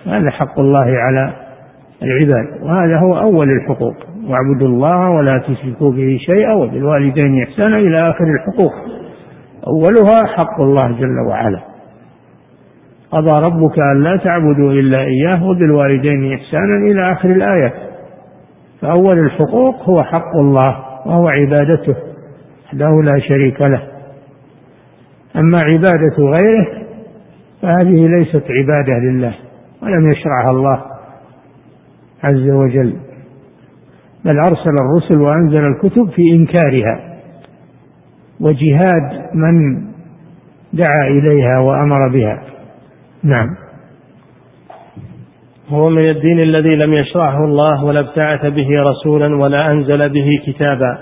[0.05, 1.33] هذا حق الله على
[2.03, 2.63] العباد.
[2.63, 3.95] وهذا هو أول الحقوق.
[4.27, 8.73] واعبدوا الله ولا تشركوا به شيئا وبالوالدين إحسانا إلى آخر الحقوق.
[9.67, 11.59] أولها حق الله جل وعلا.
[13.11, 17.86] قضى ربك أن لا تعبدوا إلا إياه وبالوالدين إحسانا إلى آخر الآية.
[18.81, 21.95] فأول الحقوق هو حق الله وهو عبادته
[22.65, 23.87] وحده لا شريك له.
[25.35, 26.87] أما عبادة غيره
[27.61, 29.35] فهذه ليست عبادة لله
[29.83, 30.83] ولم يشرعها الله
[32.23, 32.93] عز وجل.
[34.25, 37.17] بل أرسل الرسل وأنزل الكتب في إنكارها
[38.41, 39.81] وجهاد من
[40.73, 42.41] دعا إليها وأمر بها.
[43.23, 43.66] نعم.
[45.69, 50.97] هو من الدين الذي لم يشرعه الله ولا ابتعث به رسولا ولا أنزل به كتابا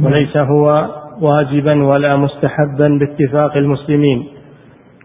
[0.00, 0.88] وليس هو
[1.20, 4.24] واجبا ولا مستحبا باتفاق المسلمين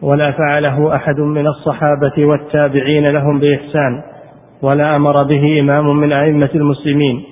[0.02, 4.02] ولا فعله أحد من الصحابة والتابعين لهم بإحسان
[4.62, 7.24] ولا أمر به إمام من أئمة المسلمين.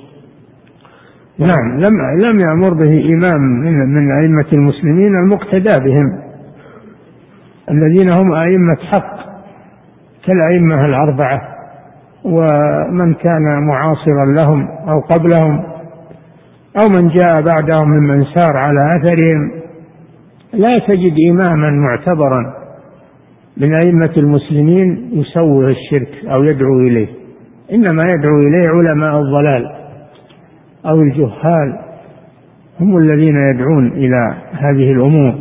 [1.40, 3.42] نعم لم لم يأمر به إمام
[3.96, 6.06] من أئمة المسلمين المقتدى بهم
[7.72, 9.20] الذين هم أئمة حق
[10.26, 11.59] كالأئمة الأربعة.
[12.24, 15.64] ومن كان معاصرا لهم أو قبلهم
[16.78, 19.52] أو من جاء بعدهم ممن سار على أثرهم
[20.54, 22.54] لا تجد إماما معتبرا
[23.58, 27.08] من أئمة المسلمين يسوغ الشرك أو يدعو إليه.
[27.72, 29.72] إنما يدعو إليه علماء الضلال
[30.86, 31.80] أو الجهال
[32.80, 35.36] هم الذين يدعون إلى هذه الأمور.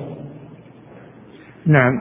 [1.66, 2.00] نعم.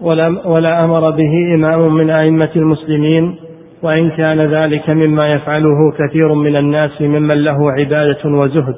[0.00, 3.34] ولا, ولا أمر به إمام من أئمة المسلمين
[3.84, 8.74] وإن كان ذلك مما يفعله كثير من الناس ممن له عبادة وزهد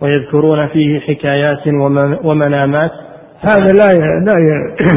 [0.00, 1.68] ويذكرون فيه حكايات
[2.24, 2.90] ومنامات.
[3.50, 4.34] هذا لا لا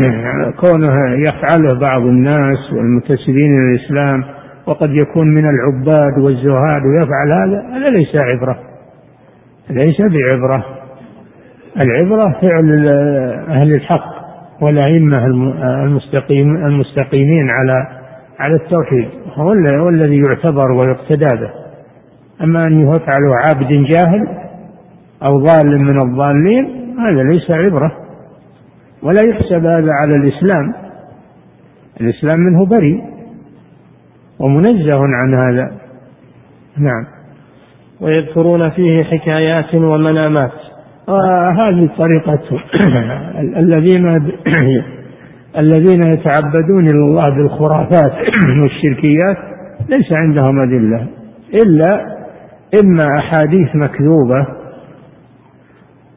[0.62, 0.94] كونه
[1.28, 4.24] يفعله بعض الناس والمنتسبين إلى الاسلام
[4.68, 8.60] وقد يكون من العباد والزهاد ويفعل هذا هذا ليس عبرة
[9.70, 10.66] ليس بعبرة.
[11.82, 12.88] العبرة فعل
[13.50, 14.20] أهل الحق
[14.62, 15.26] والأئمة
[15.86, 17.99] المستقيم المستقيمين على
[18.40, 21.52] على التوحيد هو الذي يعتبر ويقتدى به.
[22.44, 24.28] أما أن يفعله عابد جاهل
[25.30, 27.92] أو ضال من الضالين هذا ليس عبرة.
[29.04, 30.74] ولا يحسب هذا على الإسلام.
[32.02, 33.04] الإسلام منه بريء.
[34.40, 35.72] ومنزه عن هذا.
[36.78, 37.06] نعم.
[38.02, 40.52] ويذكرون فيه حكايات ومنامات.
[41.10, 42.40] آه هذه طريقة
[43.64, 44.32] الذين
[45.58, 48.12] الذين يتعبدون إلى الله بالخرافات
[48.64, 49.38] والشركيات
[49.90, 51.08] ليس عندهم أدلة
[51.54, 52.20] إلا
[52.84, 54.48] إما أحاديث مكذوبة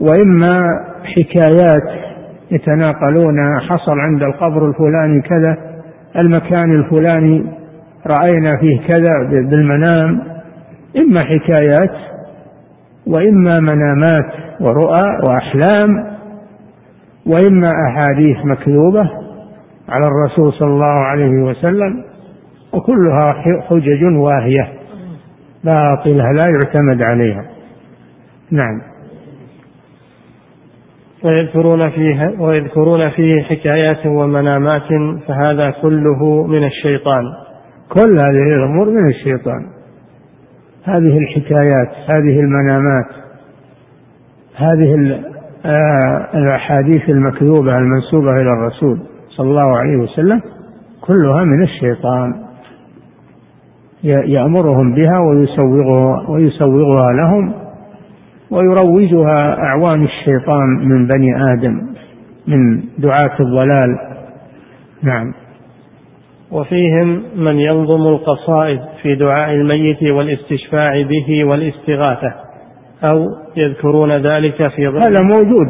[0.00, 0.58] وإما
[1.04, 2.12] حكايات
[2.50, 5.56] يتناقلون حصل عند القبر الفلاني كذا
[6.16, 7.44] المكان الفلاني
[8.06, 10.22] رأينا فيه كذا بالمنام
[10.96, 11.92] إما حكايات
[13.06, 16.12] وإما منامات ورؤى وأحلام
[17.26, 19.21] وإما أحاديث مكذوبة.
[19.92, 22.04] على الرسول صلى الله عليه وسلم
[22.72, 23.32] وكلها
[23.68, 24.72] حجج واهية
[25.64, 27.44] باطلة لا يعتمد عليها.
[28.50, 28.80] نعم.
[31.24, 34.88] ويذكرون فيه ويذكرون فيه حكايات ومنامات
[35.28, 37.24] فهذا كله من الشيطان.
[37.88, 39.66] كل هذه الأمور من الشيطان.
[40.84, 43.06] هذه الحكايات هذه المنامات
[44.56, 45.20] هذه
[45.64, 48.98] آه، الأحاديث المكذوبة المنسوبة إلى الرسول.
[49.36, 50.40] صلى الله عليه وسلم
[51.00, 52.34] كلها من الشيطان.
[54.24, 57.52] يأمرهم بها ويسوغها ويسوغها لهم
[58.50, 61.80] ويروجها أعوان الشيطان من بني آدم
[62.46, 63.98] من دعاة الضلال.
[65.02, 65.32] نعم.
[66.52, 72.32] وفيهم من ينظم القصائد في دعاء الميت والاستشفاع به والاستغاثة
[73.04, 73.26] أو
[73.56, 75.68] يذكرون ذلك في ضمن هذا موجود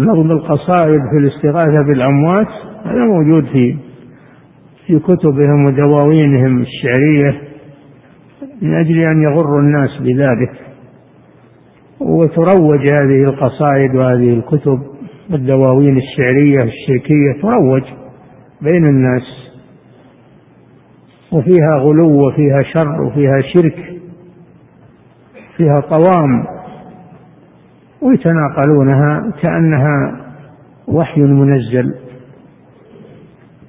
[0.00, 2.48] نظم القصائد في الاستغاثة بالأموات
[2.88, 3.76] هذا موجود في
[4.86, 7.40] في كتبهم ودواوينهم الشعرية
[8.62, 10.52] من أجل أن يغروا الناس بذلك.
[12.00, 14.82] وتروج هذه القصائد وهذه الكتب
[15.30, 17.82] والدواوين الشعرية الشركية تروج
[18.62, 19.22] بين الناس.
[21.32, 24.00] وفيها غلو وفيها شر وفيها شرك
[25.56, 26.44] فيها طوام
[28.02, 30.24] ويتناقلونها كأنها
[30.88, 32.07] وحي منزل.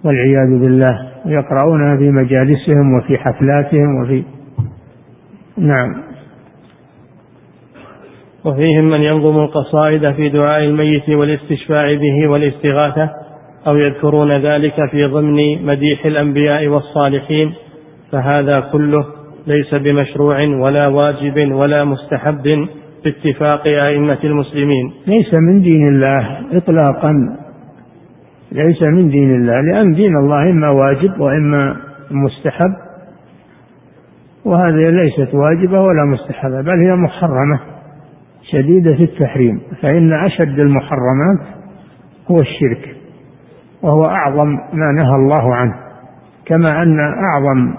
[0.03, 4.23] والعياذ بالله ويقرؤونها في مجالسهم وفي حفلاتهم وفي
[5.57, 5.95] نعم.
[8.45, 13.09] وفيهم من ينظم القصائد في دعاء الميت والاستشفاع به والاستغاثة
[13.67, 17.53] أو يذكرون ذلك في ضمن مديح الأنبياء والصالحين
[18.11, 19.05] فهذا كله
[19.47, 22.67] ليس بمشروع ولا واجب ولا مستحب
[23.05, 24.93] باتفاق أئمة المسلمين.
[25.07, 27.13] ليس من دين الله إطلاقا.
[28.51, 31.75] ليس من دين الله لأن دين الله إما واجب وإما
[32.11, 32.73] مستحب
[34.45, 37.59] وهذه ليست واجبة ولا مستحبة بل هي محرمة
[38.51, 41.39] شديدة في التحريم فإن أشد المحرمات
[42.31, 42.95] هو الشرك
[43.81, 45.75] وهو أعظم ما نهى الله عنه
[46.45, 47.73] كما أن أعظم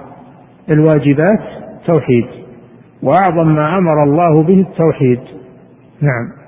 [0.72, 1.40] الواجبات
[1.86, 2.26] توحيد
[3.02, 5.20] وأعظم ما أمر الله به التوحيد.
[6.00, 6.39] نعم.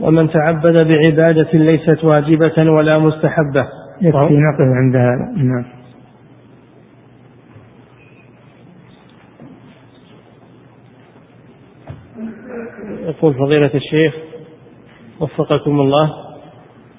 [0.00, 3.66] ومن تعبد بعبادة ليست واجبة ولا مستحبة.
[4.02, 5.32] يكفي نقف عند هذا.
[5.36, 5.64] نعم.
[13.06, 14.14] يقول فضيلة الشيخ
[15.20, 16.10] وفقكم الله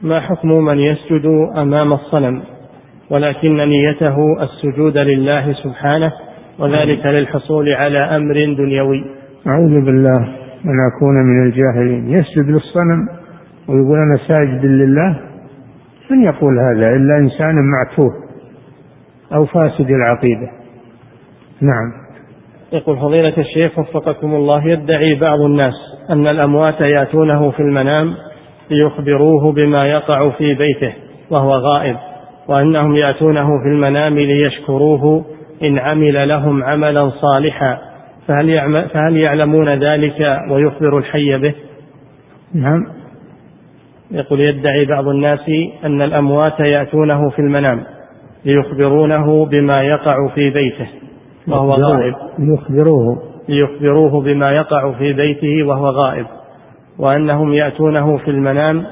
[0.01, 1.25] ما حكم من يسجد
[1.57, 2.43] أمام الصنم؟
[3.09, 6.11] ولكن نيته السجود لله سبحانه
[6.59, 9.03] وذلك للحصول على أمر دنيوي.
[9.47, 10.42] أعوذ بالله.
[10.65, 12.09] أن أكون من الجاهلين.
[12.09, 13.07] يسجد للصنم
[13.67, 15.19] ويقول أنا ساجد لله
[16.11, 18.11] من يقول هذا؟ إلا إنسان معتوه
[19.33, 20.49] أو فاسد العقيدة.
[21.61, 22.03] نعم.
[22.73, 25.73] يقول فضيلة الشيخ وفقكم الله يدعي بعض الناس
[26.09, 28.13] أن الأموات يأتونه في المنام
[28.69, 30.93] ليخبروه بما يقع في بيته
[31.29, 31.97] وهو غائب
[32.47, 35.25] وأنهم يأتونه في المنام ليشكروه
[35.63, 37.77] إن عمل لهم عملا صالحا.
[38.27, 41.53] فهل, فهل يعلمون ذلك ويخبر الحي به؟
[42.53, 42.85] نعم.
[44.11, 45.39] يقول يدعي بعض الناس
[45.85, 47.83] أن الأموات يأتونه في المنام
[48.45, 50.87] ليخبرونه بما يقع في بيته
[51.47, 52.13] وهو غائب.
[52.39, 56.25] ليخبروه ليخبروه بما يقع في بيته وهو غائب.
[56.99, 58.83] وأنهم يأتونه في المنام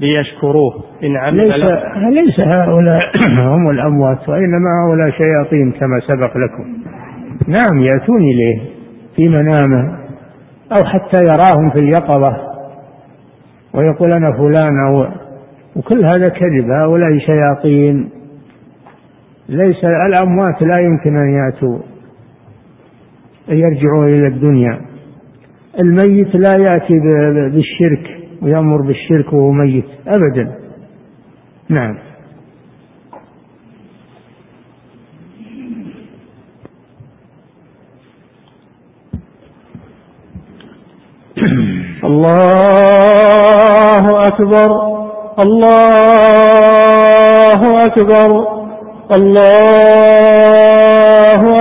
[0.00, 0.72] ليشكروه.
[1.04, 1.64] إن عمل ليس,
[2.12, 3.02] ليس هؤلاء
[3.54, 6.76] هم الأموات وإنما هؤلاء شياطين كما سبق لكم.
[7.48, 8.75] نعم يأتون إليه.
[9.16, 9.98] في منامه
[10.72, 12.36] أو حتى يراهم في اليقظة
[13.74, 15.06] ويقول أنا فلان أو
[15.76, 18.10] وكل هذا كذب هؤلاء شياطين.
[19.48, 21.78] ليس الأموات لا يمكن أن يأتوا
[23.48, 24.80] يرجعوا إلى الدنيا.
[25.80, 27.00] الميت لا يأتي
[27.50, 30.54] بالشرك ويأمر بالشرك وهو ميت أبدا.
[31.68, 31.96] نعم.
[42.06, 44.70] الله أكبر
[45.40, 48.46] الله أكبر
[49.14, 50.06] الله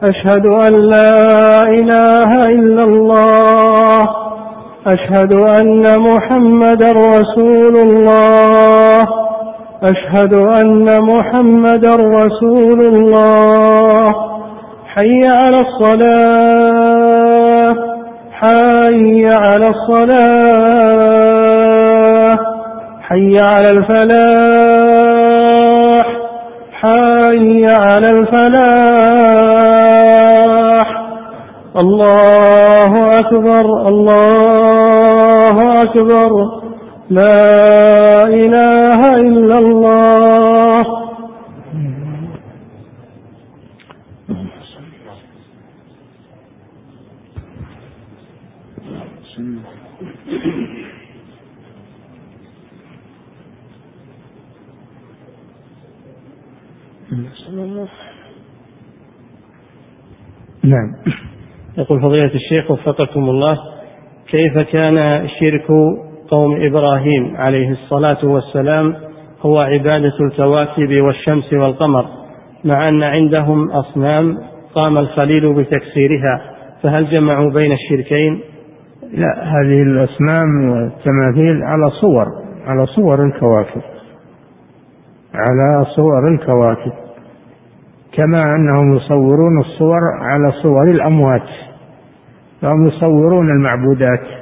[0.02, 4.08] أشهد أن لا إله إلا الله
[4.86, 9.21] أشهد أن محمدا رسول الله.
[9.84, 14.14] أشهد أن محمدا رسول الله.
[14.86, 17.12] حي على الصلاة.
[18.32, 20.22] حي على الصلاة.
[23.00, 25.02] حي على الفلاح.
[26.72, 29.02] حي على الفلاح.
[31.76, 36.62] الله أكبر الله أكبر.
[37.10, 41.02] لا إله إلا الله.
[60.64, 60.94] نعم.
[61.78, 63.58] يقول فضيلة الشيخ وفقكم الله
[64.28, 65.66] كيف كان شرك
[66.32, 68.94] قوم إبراهيم عليه الصلاة والسلام
[69.42, 72.04] هو عبادة الكواكب والشمس والقمر
[72.64, 74.38] مع أن عندهم أصنام
[74.74, 76.40] قام الخليل بتكسيرها
[76.82, 78.40] فهل جمعوا بين الشركين؟
[79.12, 82.26] لا هذه الأصنام والتماثيل على صور
[82.66, 83.82] على صور الكواكب
[85.34, 86.92] على صور الكواكب
[88.12, 91.48] كما أنهم يصورون الصور على صور الأموات
[92.62, 94.41] فهم يصورون المعبودات.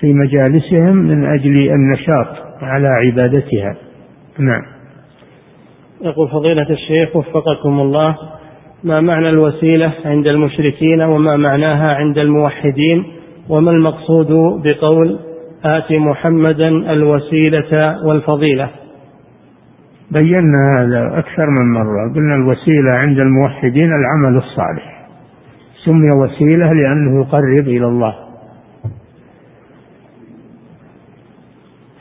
[0.00, 2.26] في مجالسهم من أجل النشاط
[2.62, 3.76] على عبادتها.
[4.38, 4.62] نعم.
[6.00, 8.16] يقول فضيلة الشيخ وفقكم الله
[8.84, 13.04] ما معنى الوسيلة عند المشركين وما معناها عند الموحدين؟
[13.48, 14.26] وما المقصود
[14.62, 15.18] بقول
[15.64, 18.70] آت محمدا الوسيلة والفضيلة؟
[20.10, 22.14] بينا هذا أكثر من مرة.
[22.14, 25.06] قلنا الوسيلة عند الموحدين العمل الصالح.
[25.84, 28.25] سمي وسيلة لأنه يقرب إلى الله.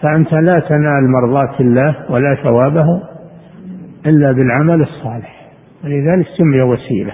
[0.06, 2.86] فأنت لا تنال مرضاة الله ولا ثوابه
[4.06, 5.50] إلا بالعمل الصالح.
[5.84, 7.14] ولذلك سمي وسيلة.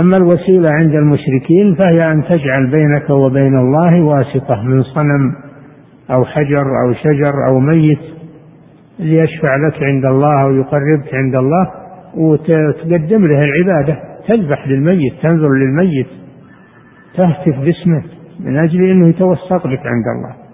[0.00, 5.34] أما الوسيلة عند المشركين فهي أن تجعل بينك وبين الله واسطة من صنم
[6.10, 7.98] أو حجر أو شجر أو ميت
[8.98, 11.70] ليشفع لك عند الله أو يقربك عند الله
[12.16, 13.98] وتقدم له العبادة.
[14.28, 16.06] تذبح للميت تنظر للميت
[17.14, 18.02] تهتف باسمه
[18.40, 20.45] من أجل أنه يتوسط بك عند الله.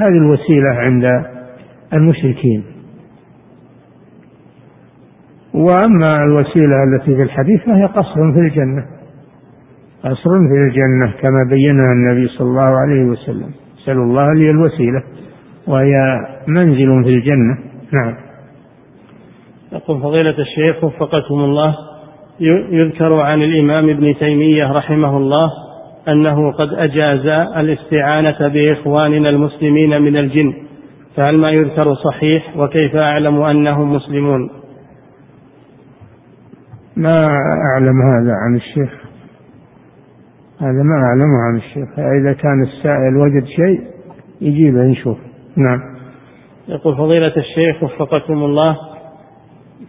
[0.00, 1.04] هذه الوسيلة عند
[1.94, 2.64] المشركين.
[5.54, 8.86] وأما الوسيلة التي في الحديث فهي قصر في الجنة.
[10.02, 13.50] قصر في الجنة كما بينها النبي صلى الله عليه وسلم.
[13.82, 15.02] نسأل الله لي الوسيلة
[15.66, 15.92] وهي
[16.48, 17.58] منزل في الجنة.
[17.92, 18.14] نعم.
[19.72, 21.74] يقول فضيلة الشيخ وفقكم الله
[22.70, 25.50] يذكر عن الإمام ابن تيمية رحمه الله
[26.08, 30.54] أنه قد أجاز الاستعانة بإخواننا المسلمين من الجن
[31.16, 34.50] فهل ما يذكر صحيح؟ وكيف أعلم أنهم مسلمون؟
[36.96, 37.14] ما
[37.72, 39.00] أعلم هذا عن الشيخ.
[40.60, 41.98] هذا ما أعلمه عن الشيخ.
[41.98, 43.90] إذا كان السائل وجد شيء
[44.40, 45.18] يجيبه نشوف
[45.56, 45.80] نعم.
[46.68, 48.76] يقول فضيلة الشيخ وفقكم الله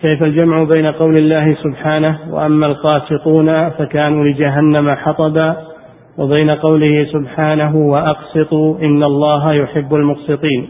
[0.02, 5.71] كيف الجمع بين قول الله سبحانه وأما القاسطون فكانوا لجهنم حطبا
[6.18, 10.68] وبين قوله سبحانه وأقسطوا إن الله يحب المقسطين.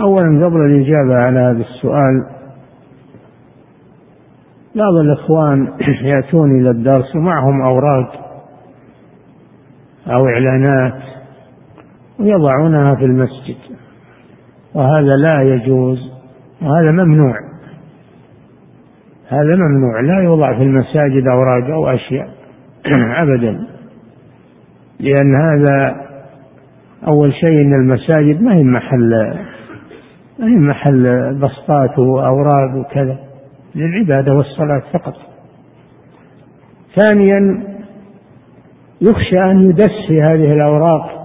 [0.00, 2.26] أولا قبل الإجابة على هذا السؤال
[4.74, 5.72] بعض الإخوان
[6.12, 8.22] يأتون إلى الدرس ومعهم أوراق
[10.06, 11.02] أو إعلانات
[12.20, 13.56] ويضعونها في المسجد
[14.74, 15.98] وهذا لا يجوز
[16.62, 17.34] وهذا ممنوع.
[19.28, 22.41] هذا ممنوع لا يوضع في المساجد أوراق أو أشياء.
[23.22, 23.66] أبدا.
[25.00, 25.96] لأن هذا
[27.08, 29.38] أول شيء أن المساجد ما هي محل
[30.38, 33.18] ما هي محل بسطات وأوراق وكذا
[33.74, 35.14] للعبادة والصلاة فقط.
[37.00, 37.64] ثانيا
[39.00, 41.22] يخشى أن يدس في هذه الأوراق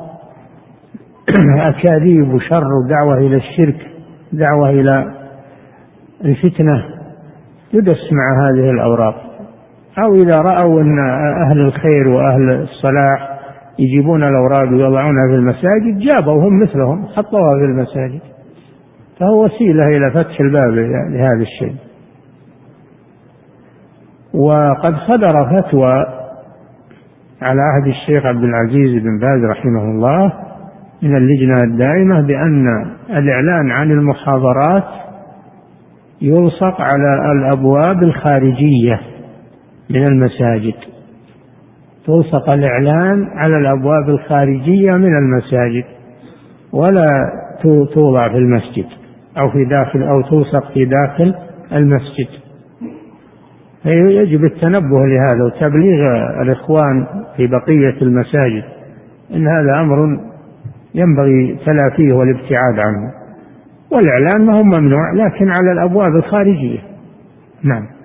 [1.59, 3.87] أكاذيب وشر ودعوة إلى الشرك
[4.31, 5.13] دعوة إلى
[6.25, 6.85] الفتنة.
[7.73, 9.36] يدس مع هذه الأوراق.
[10.03, 10.99] أو إذا رأوا أن
[11.47, 13.39] أهل الخير وأهل الصلاح
[13.79, 18.21] يجيبون الأوراق ويضعونها في المساجد جابوا هم مثلهم حطوها في المساجد.
[19.19, 20.73] فهو وسيلة إلى فتح الباب
[21.11, 21.75] لهذا الشيء.
[24.33, 26.05] وقد صدر فتوى
[27.41, 30.33] على عهد الشيخ عبد العزيز بن باز رحمه الله
[31.01, 32.65] من اللجنة الدائمة بأن
[33.09, 34.83] الإعلان عن المحاضرات
[36.21, 38.99] يلصق على الأبواب الخارجية.
[39.89, 40.73] من المساجد.
[42.05, 45.83] تلصق الإعلان على الأبواب الخارجية من المساجد
[46.73, 47.07] ولا
[47.93, 48.85] توضع في المسجد
[49.39, 51.35] أو في داخل أو تلصق في داخل
[51.71, 52.27] المسجد.
[53.85, 56.01] يجب التنبه لهذا وتبليغ
[56.41, 57.07] الإخوان
[57.37, 58.63] في بقية المساجد
[59.33, 60.19] إن هذا أمر
[60.95, 63.11] ينبغي تلافيه والابتعاد عنه.
[63.91, 66.79] والإعلان ما هو ممنوع لكن على الأبواب الخارجية.
[67.63, 67.96] نعم.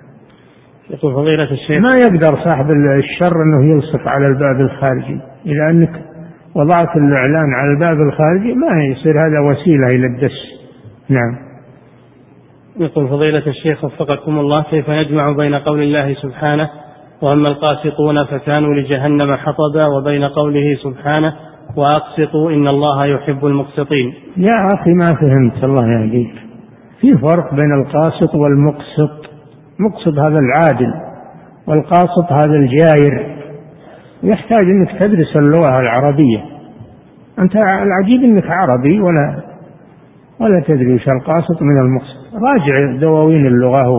[0.89, 6.01] يقول فضيلة الشيخ ما يقدر صاحب الشر أنه يلصق على الباب الخارجي؟ إذا أنك
[6.55, 10.37] وضعت الإعلان على الباب الخارجي ما يصير هذا وسيلة إلى الدس.
[11.09, 11.37] نعم.
[12.79, 16.69] يقول فضيلة الشيخ وفقكم الله كيف نجمع بين قول الله سبحانه
[17.21, 21.33] وأما القاسطون فكانوا لجهنم حطبا وبين قوله سبحانه
[21.75, 24.13] وأقسطوا إن الله يحب المقسطين.
[24.37, 26.33] يا أخي ما فهمت الله يهديك.
[27.01, 29.32] في فرق بين القاسط والمقسط؟
[29.79, 30.93] مقسط هذا العادل
[31.67, 33.33] والقاسط هذا الجائر.
[34.23, 36.43] يحتاج إنك تدرس اللغة العربية.
[37.39, 39.43] أنت العجيب إنك عربي ولا
[40.39, 43.89] ولا تدري وش القاسط من المقسط راجع دواوين اللغة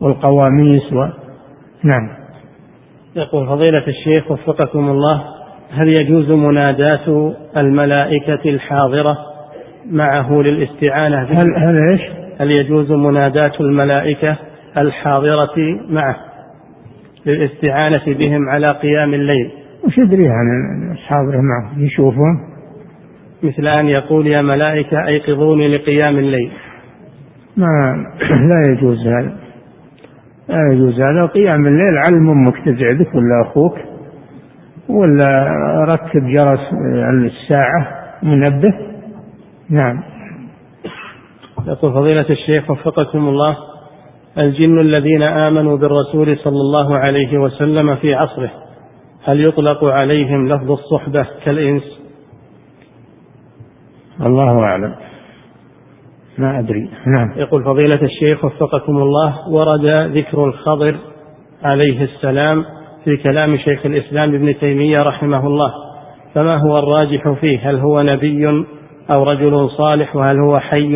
[0.00, 1.06] والقواميس و...
[1.82, 2.08] نعم.
[3.16, 5.24] يقول فضيلة الشيخ وفقكم الله
[5.70, 9.16] هل يجوز مناداة الملائكة الحاضرة
[9.90, 12.00] معه للاستعانة هل هل إيش؟
[12.40, 14.36] هل يجوز مناداة الملائكة
[14.78, 15.54] الحاضرة
[15.88, 16.16] معه
[17.26, 19.50] للاستعانة بهم على قيام الليل.
[19.84, 20.46] وش يدري عن
[20.92, 22.54] الحاضرة معه؟ يشوفون
[23.42, 26.52] مثل أن يقول يا ملائكة أيقظوني لقيام الليل.
[27.56, 27.66] ما
[28.50, 29.36] لا يجوز هذا.
[30.48, 31.26] لا يجوز هذا.
[31.26, 33.78] قيام الليل علم أمك تزعدك ولا أخوك
[34.88, 35.32] ولا
[35.92, 36.72] ركب جرس
[37.24, 37.88] الساعة
[38.22, 38.74] منبه.
[39.70, 40.02] نعم.
[41.66, 43.56] يقول فضيلة الشيخ وفقكم الله
[44.38, 48.50] الجن الذين آمنوا بالرسول صلى الله عليه وسلم في عصره
[49.24, 51.82] هل يطلق عليهم لفظ الصحبة كالإنس؟
[54.20, 54.94] الله أعلم.
[56.38, 56.90] ما أدري.
[57.06, 57.32] نعم.
[57.36, 59.86] يقول فضيلة الشيخ وفقكم الله ورد
[60.16, 60.96] ذكر الخضر
[61.62, 62.64] عليه السلام
[63.04, 65.72] في كلام شيخ الإسلام ابن تيمية رحمه الله
[66.34, 68.46] فما هو الراجح فيه؟ هل هو نبي
[69.10, 70.94] أو رجل صالح؟ وهل هو حي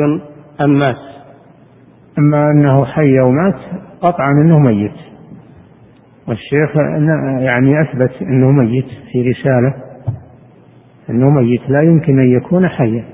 [0.61, 1.08] أم مات؟
[2.19, 3.55] أما أنه حي أو مات
[4.01, 4.93] قطعا أنه ميت.
[6.29, 6.77] والشيخ
[7.41, 9.75] يعني أثبت أنه ميت في رسالة
[11.11, 13.05] أنه ميت لا يمكن أن يكون حيا.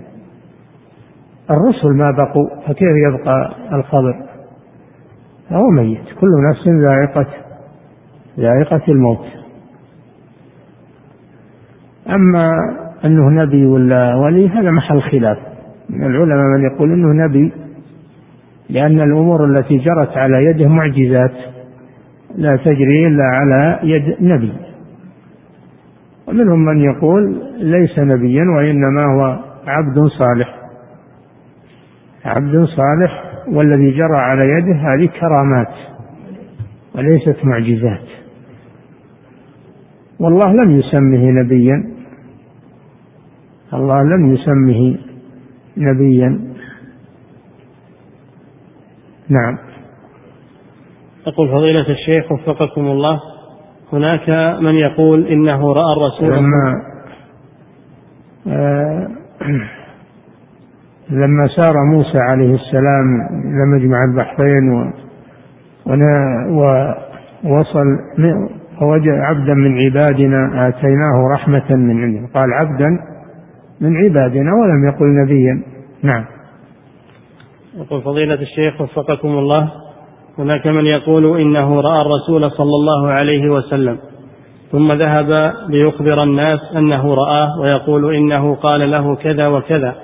[1.50, 4.14] الرسل ما بقوا فكيف يبقى الخبر
[5.52, 6.04] هو ميت.
[6.20, 7.26] كل نفس ذائقة
[8.38, 9.26] ذائقة الموت.
[12.08, 12.50] أما
[13.04, 15.38] أنه نبي ولا ولي هذا محل خلاف.
[15.90, 17.52] من العلماء من يقول أنه نبي
[18.70, 21.32] لأن الأمور التي جرت على يده معجزات
[22.36, 24.52] لا تجري إلا على يد نبي.
[26.28, 30.54] ومنهم من يقول ليس نبيا وإنما هو عبد صالح.
[32.24, 35.74] عبد صالح والذي جرى على يده هذه كرامات
[36.94, 38.08] وليست معجزات.
[40.20, 41.94] والله لم يسمه نبيا.
[43.74, 44.98] الله لم يسمه
[45.76, 46.53] نبيا.
[49.28, 49.58] نعم.
[51.26, 53.20] يقول فضيلة الشيخ وفقكم الله
[53.92, 54.28] هناك
[54.60, 56.82] من يقول إنه رأى الرسول لما
[58.48, 59.08] آه
[61.10, 64.92] لما سار موسى عليه السلام إلى مجمع البحرين و
[67.44, 67.86] ووصل
[68.82, 72.98] ووجد عبدا من عبادنا آتيناه رحمة من عندنا قال عبدا
[73.80, 75.62] من عبادنا ولم يقل نبيا.
[76.02, 76.24] نعم.
[77.76, 79.72] يقول فضيلة الشيخ وفقكم الله.
[80.38, 83.98] هناك من يقول إنه رأى الرسول صلى الله عليه وسلم
[84.72, 89.94] ثم ذهب ليخبر الناس أنه رآه ويقول إنه قال له كذا وكذا.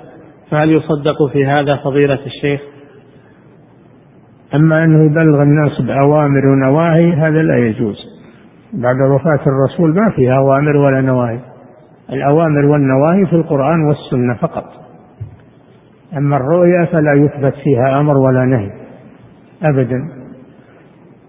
[0.49, 2.61] فهل يصدق في هذا فضيلة الشيخ؟
[4.55, 7.97] أما أنه يبلغ الناس بأوامر ونواهي هذا لا يجوز.
[8.73, 11.39] بعد وفاة الرسول ما فيها أوامر ولا نواهي.
[12.09, 14.65] الأوامر والنواهي في القرآن والسنة فقط.
[16.17, 18.71] أما الرؤيا فلا يثبت فيها أمر ولا نهي
[19.63, 20.21] أبدا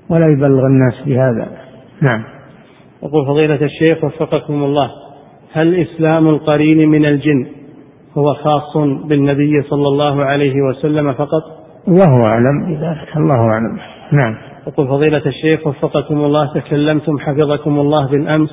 [0.09, 1.49] ولا يبلغ الناس بهذا.
[2.01, 2.25] نعم.
[3.03, 4.91] يقول فضيلة الشيخ وفقكم الله
[5.53, 7.47] هل إسلام القرين من الجن
[8.19, 11.43] هو خاص بالنبي صلى الله عليه وسلم فقط؟
[11.89, 13.79] الله أعلم بذلك الله أعلم.
[14.13, 14.35] نعم.
[14.67, 18.51] يقول فضيلة الشيخ وفقكم الله تكلمتم حفظكم الله بالأمس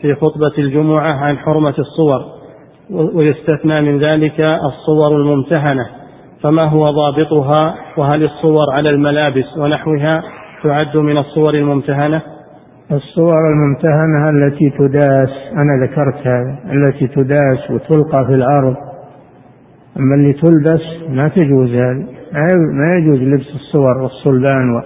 [0.00, 2.37] في خطبة الجمعة عن حرمة الصور.
[2.90, 5.86] ويستثنى من ذلك الصور الممتهنة
[6.42, 10.22] فما هو ضابطها؟ وهل الصور على الملابس ونحوها
[10.62, 12.22] تعد من الصور الممتهنة؟
[12.92, 18.76] الصور الممتهنة التي تداس أنا ذكرت هذا التي تداس وتلقى في الأرض.
[19.96, 24.82] أما اللي تلبس ما تجوز هذه ما يجوز لبس الصور والصلبان و...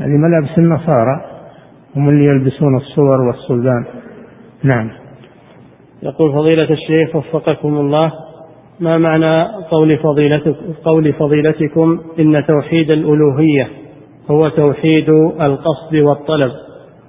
[0.00, 1.20] هذه ملابس النصارى
[1.96, 3.84] هم اللي يلبسون الصور والصلبان.
[4.64, 5.03] نعم.
[6.04, 8.12] يقول فضيلة الشيخ وفقكم الله
[8.80, 13.68] ما معنى قول فضيلتك قول فضيلتكم إن توحيد الألوهية
[14.30, 15.08] هو توحيد
[15.40, 16.52] القصد والطلب؟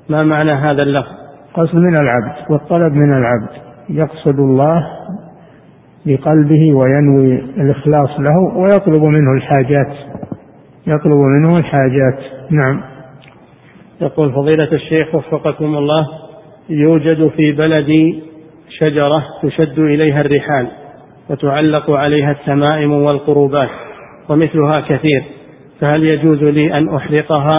[0.10, 1.12] ما معنى هذا اللفظ؟
[1.54, 3.50] قصد من العبد والطلب من العبد.
[3.90, 4.88] يقصد الله
[6.06, 9.96] بقلبه وينوي الإخلاص له ويطلب منه الحاجات.
[10.88, 12.20] يطلب منه الحاجات
[12.52, 12.82] نعم.
[14.02, 16.08] يقول فضيلة الشيخ وفقكم الله
[16.70, 18.35] يوجد في بلدي
[18.80, 20.68] شجرة تشد إليها الرحال
[21.30, 23.70] وتعلق عليها التمائم والقروبات
[24.30, 25.24] ومثلها كثير
[25.80, 27.58] فهل يجوز لي أن أحرقها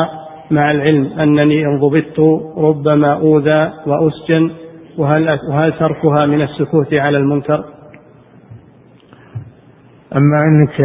[0.50, 2.20] مع العلم أنني إن ضبطت
[2.58, 4.50] ربما أوذى وأسجن؟
[4.98, 7.64] وهل, وهل تركها من السكوت على المنكر؟
[10.16, 10.76] أما أنك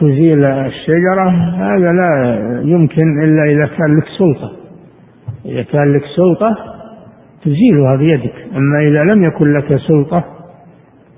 [0.00, 4.52] تزيل الشجرة هذا لا يمكن إلا إذا كان لك سلطة.
[5.46, 6.77] إذا كان لك سلطة
[7.44, 10.24] تزيلها بيدك أما إذا لم يكن لك سلطة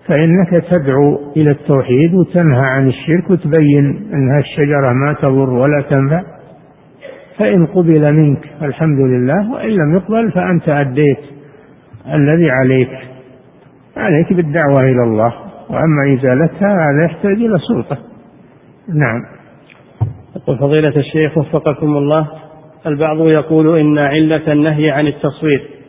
[0.06, 6.22] فإنك تدعو إلى التوحيد وتنهى عن الشرك وتبين أنها الشجرة ما تضر ولا تنفع.
[7.38, 11.20] فإن قبل منك الحمد لله وإن لم يقبل فأنت أديت
[12.14, 12.98] الذي عليك.
[13.96, 15.34] عليك بالدعوة إلى الله.
[15.70, 17.98] وأما إزالتها هذا يحتاج إلى سلطة.
[18.88, 19.22] نعم.
[20.36, 22.28] يقول فضيلة الشيخ وفقكم الله
[22.86, 25.79] البعض يقول إن علة النهي عن التصوير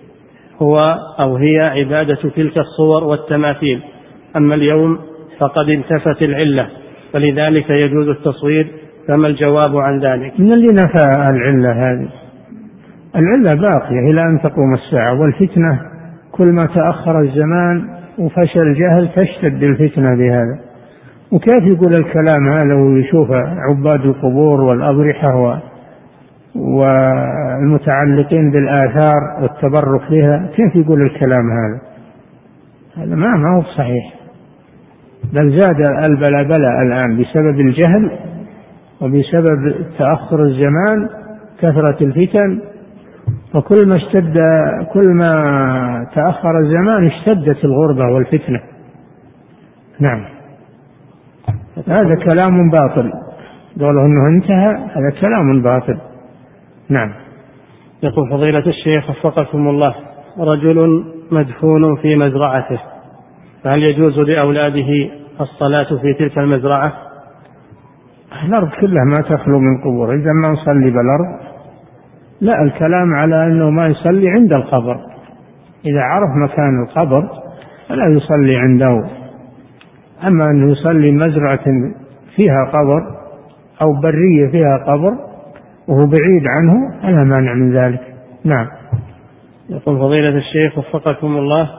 [0.62, 0.80] هو
[1.20, 3.82] أو هي عبادة تلك الصور والتماثيل.
[4.38, 4.98] أما اليوم
[5.40, 6.68] فقد انتفت العلة
[7.14, 8.68] فلذلك يجوز التصوير
[9.08, 12.10] فما الجواب عن ذلك؟ من اللي نفى العلة هذه؟
[13.16, 15.80] العلة باقية إلى أن تقوم الساعة والفتنة
[16.32, 17.88] كل ما تأخر الزمان
[18.20, 20.60] وفشل الجهل تشتد الفتنة بهذا.
[21.32, 23.32] وكيف يقول الكلام هذا ويشوف
[23.70, 25.62] عباد القبور والأضرحة
[26.56, 31.82] والمتعلقين بالآثار والتبرك بها كيف يقول الكلام هذا؟
[32.98, 34.14] هذا ما ما هو صحيح.
[35.34, 38.12] بل زاد البلبلة الآن بسبب الجهل
[39.02, 41.10] وبسبب تأخر الزمان
[41.60, 42.62] كثرة الفتن
[43.56, 44.38] وكل ما اشتد
[44.94, 45.32] كل ما
[46.16, 48.62] تأخر الزمان اشتدت الغربة والفتنة.
[50.00, 50.26] نعم.
[51.88, 53.12] هذا كلام باطل.
[53.80, 56.11] قوله إنه انتهى هذا كلام باطل.
[56.92, 57.14] نعم.
[58.04, 59.96] يقول فضيلة الشيخ وفقكم الله
[60.40, 62.80] رجل مدفون في مزرعته
[63.64, 65.10] فهل يجوز لأولاده
[65.42, 66.94] الصلاة في تلك المزرعة؟
[68.46, 71.52] الأرض كلها ما تخلو من قبور إذا ما نصلي بالأرض
[72.42, 74.96] لا الكلام على أنه ما يصلي عند القبر.
[75.86, 77.30] إذا عرف مكان القبر
[77.90, 79.10] فلا يصلي عنده.
[80.28, 81.66] أما أنه يصلي مزرعة
[82.36, 83.02] فيها قبر
[83.82, 85.31] أو برية فيها قبر
[85.92, 88.02] وهو بعيد عنه فلا مانع من ذلك.
[88.46, 88.68] نعم.
[89.70, 91.70] يقول فضيلة الشيخ وفقكم الله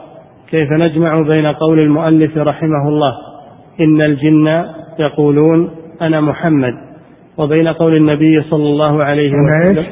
[0.51, 3.12] كيف نجمع بين قول المؤلف رحمه الله
[3.80, 4.64] إن الجن
[4.98, 5.70] يقولون
[6.02, 6.74] أنا محمد
[7.39, 9.86] وبين قول النبي صلى الله عليه وسلم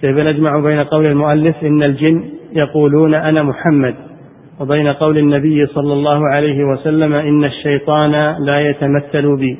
[0.00, 3.94] كيف نجمع بين قول المؤلف إن الجن يقولون أنا محمد
[4.60, 9.58] وبين قول النبي صلى الله عليه وسلم إن الشيطان لا يتمثل بي.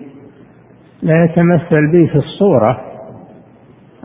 [1.03, 2.94] لا يتمثل بي في الصورة.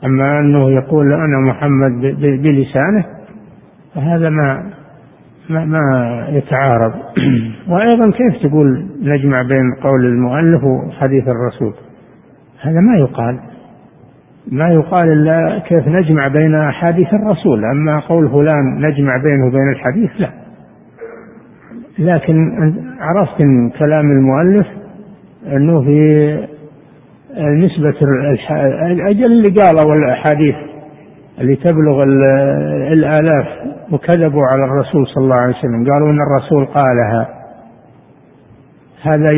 [0.06, 2.02] أما أنه يقول أنا محمد
[2.42, 3.06] بلسانه
[3.96, 4.64] فهذا ما
[5.50, 5.82] ما, ما
[6.30, 6.94] يتعارض.
[7.70, 11.74] وأيضا كيف تقول نجمع بين قول المؤلف وحديث الرسول؟
[12.62, 13.40] هذا ما يقال.
[14.52, 20.12] ما يقال إلا كيف نجمع بين أحاديث الرسول أما قول فلان نجمع بينه وبين الحديث
[20.20, 20.30] لا.
[22.00, 22.52] لكن
[23.00, 24.68] عرفت من كلام المؤلف
[25.48, 26.59] أنه في
[27.38, 27.96] نسبة
[28.92, 30.56] الأجل اللي قالوا الأحاديث
[31.40, 32.04] اللي تبلغ
[32.94, 33.48] الآلاف
[33.92, 35.92] وكذبوا على الرسول صلى الله عليه وسلم.
[35.92, 37.30] قالوا أن الرسول قالها.
[39.02, 39.34] هذا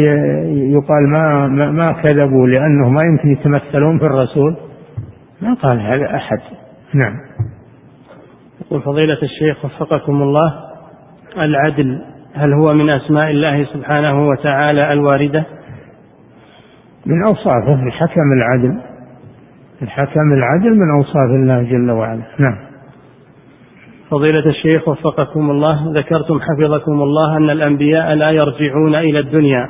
[0.47, 4.55] يقال ما ما كذبوا لأنه ما يمكن يتمثلون في الرسول.
[5.41, 6.39] ما قال هذا أحد.
[6.93, 7.13] نعم.
[8.65, 10.53] يقول فضيلة الشيخ وفقكم الله
[11.38, 12.01] العدل
[12.34, 15.45] هل هو من أسماء الله سبحانه وتعالى الواردة؟
[17.06, 18.78] من أوصافه الحكم العدل.
[19.82, 22.22] الحكم العدل من أوصاف الله جل وعلا.
[22.40, 22.57] نعم.
[24.10, 29.69] فضيلة الشيخ وفقكم الله ذكرتم حفظكم الله أن الأنبياء لا يرجعون إلى الدنيا.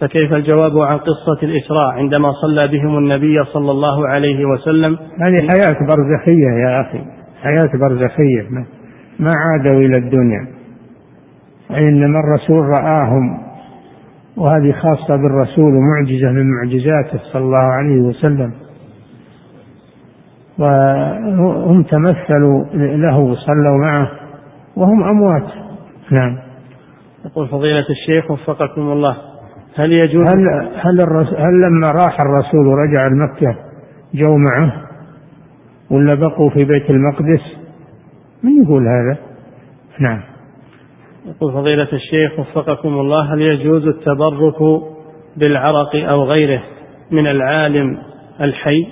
[0.00, 5.76] فكيف الجواب عن قصة الإسراء عندما صلى بهم النبي صلى الله عليه وسلم؟ هذه حياة
[5.88, 7.00] برزخية يا أخي.
[7.42, 8.64] حياة برزخية.
[9.18, 10.46] ما عادوا إلى الدنيا.
[11.70, 13.45] إنما الرسول رآهم.
[14.36, 18.52] وهذه خاصة بالرسول ومعجزة من معجزاته صلى الله عليه وسلم.
[20.58, 24.10] وهم تمثلوا له وصلوا معه
[24.76, 25.46] وهم أموات.
[26.10, 26.38] نعم.
[27.24, 29.16] يقول فضيلة الشيخ وفقكم الله
[29.76, 31.00] هل يجوز هل هل,
[31.38, 33.56] هل لما راح الرسول ورجع المكة
[34.14, 34.72] جو معه؟
[35.90, 37.42] ولا بقوا في بيت المقدس؟
[38.42, 39.18] من يقول هذا؟
[40.00, 40.20] نعم.
[41.26, 44.82] يقول فضيلة الشيخ وفقكم الله هل يجوز التبرك
[45.36, 46.62] بالعرق أو غيره
[47.10, 47.98] من العالم
[48.40, 48.86] الحي؟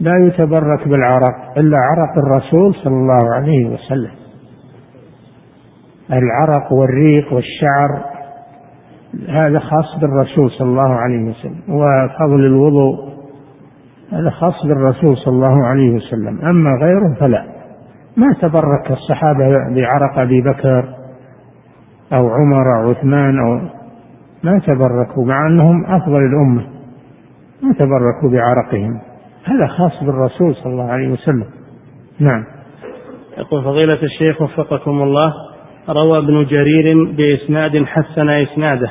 [0.00, 4.10] لا يتبرك بالعرق إلا عرق الرسول صلى الله عليه وسلم.
[6.12, 8.04] العرق والريق والشعر
[9.28, 13.16] هذا خاص بالرسول صلى الله عليه وسلم وفضل الوضوء
[14.12, 17.55] هذا خاص بالرسول صلى الله عليه وسلم أما غيره فلا.
[18.16, 20.84] ما تبرك الصحابة بعرق أبي بكر
[22.12, 23.60] أو عمر أو عثمان أو
[24.42, 26.66] ما تبركوا مع أنهم أفضل الأمة.
[27.62, 29.00] ما تبركوا بعرقهم.
[29.44, 31.46] هذا خاص بالرسول صلى الله عليه وسلم.
[32.20, 32.44] نعم.
[33.38, 35.32] يقول فضيلة الشيخ وفقكم الله
[35.88, 38.90] روى ابن جرير بإسناد حسن إسناده.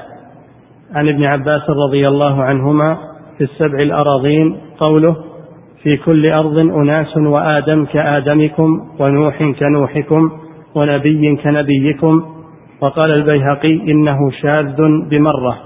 [0.95, 2.97] عن ابن عباس رضي الله عنهما
[3.38, 5.15] في السبع الأراضين قوله
[5.85, 10.31] في كل أرض أناس وآدم كآدمكم ونوح كنوحكم
[10.75, 12.23] ونبي كنبيكم.
[12.81, 14.75] وقال البيهقي إنه شاذ
[15.09, 15.57] بمرة.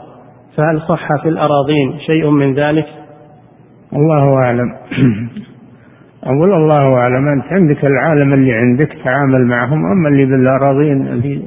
[0.57, 2.85] فهل صح في الأراضين شيء من ذلك؟
[3.93, 4.75] الله أعلم.
[6.23, 9.85] أقول الله أعلم أنت عندك العالم اللي عندك تعامل معهم.
[9.91, 11.41] أما اللي بالأراضين اللي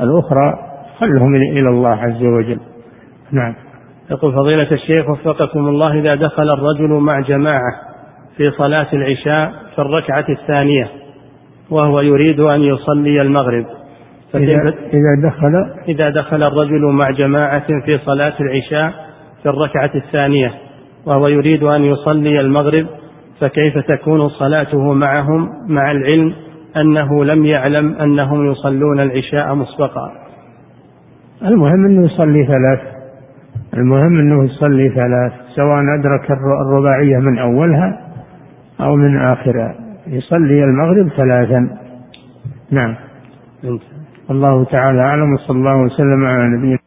[0.00, 0.58] الأخرى
[0.98, 2.60] خلهم إلى الله عز وجل.
[3.32, 3.54] نعم.
[4.10, 7.85] يقول فضيلة الشيخ وفقكم الله إذا دخل الرجل مع جماعة
[8.36, 10.88] في صلاة العشاء في الركعة الثانية
[11.70, 13.66] وهو يريد أن يصلي المغرب.
[14.34, 18.92] إذا, إذا دخل إذا دخل الرجل مع جماعة في صلاة العشاء
[19.42, 20.52] في الركعة الثانية
[21.06, 22.86] وهو يريد أن يصلي المغرب
[23.40, 26.34] فكيف تكون صلاته معهم مع العلم
[26.76, 30.12] أنه لم يعلم أنهم يصلون العشاء مسبقا؟
[31.42, 32.96] المهم أنه يصلي ثلاث.
[33.74, 38.05] المهم أنه يصلي ثلاث سواء أدرك الرباعية من أولها
[38.80, 39.74] أو من آخرها
[40.06, 41.68] يصلي المغرب ثلاثا.
[42.70, 42.94] نعم.
[44.30, 46.85] الله تعالى أعلم وصلى الله وسلم على نبينا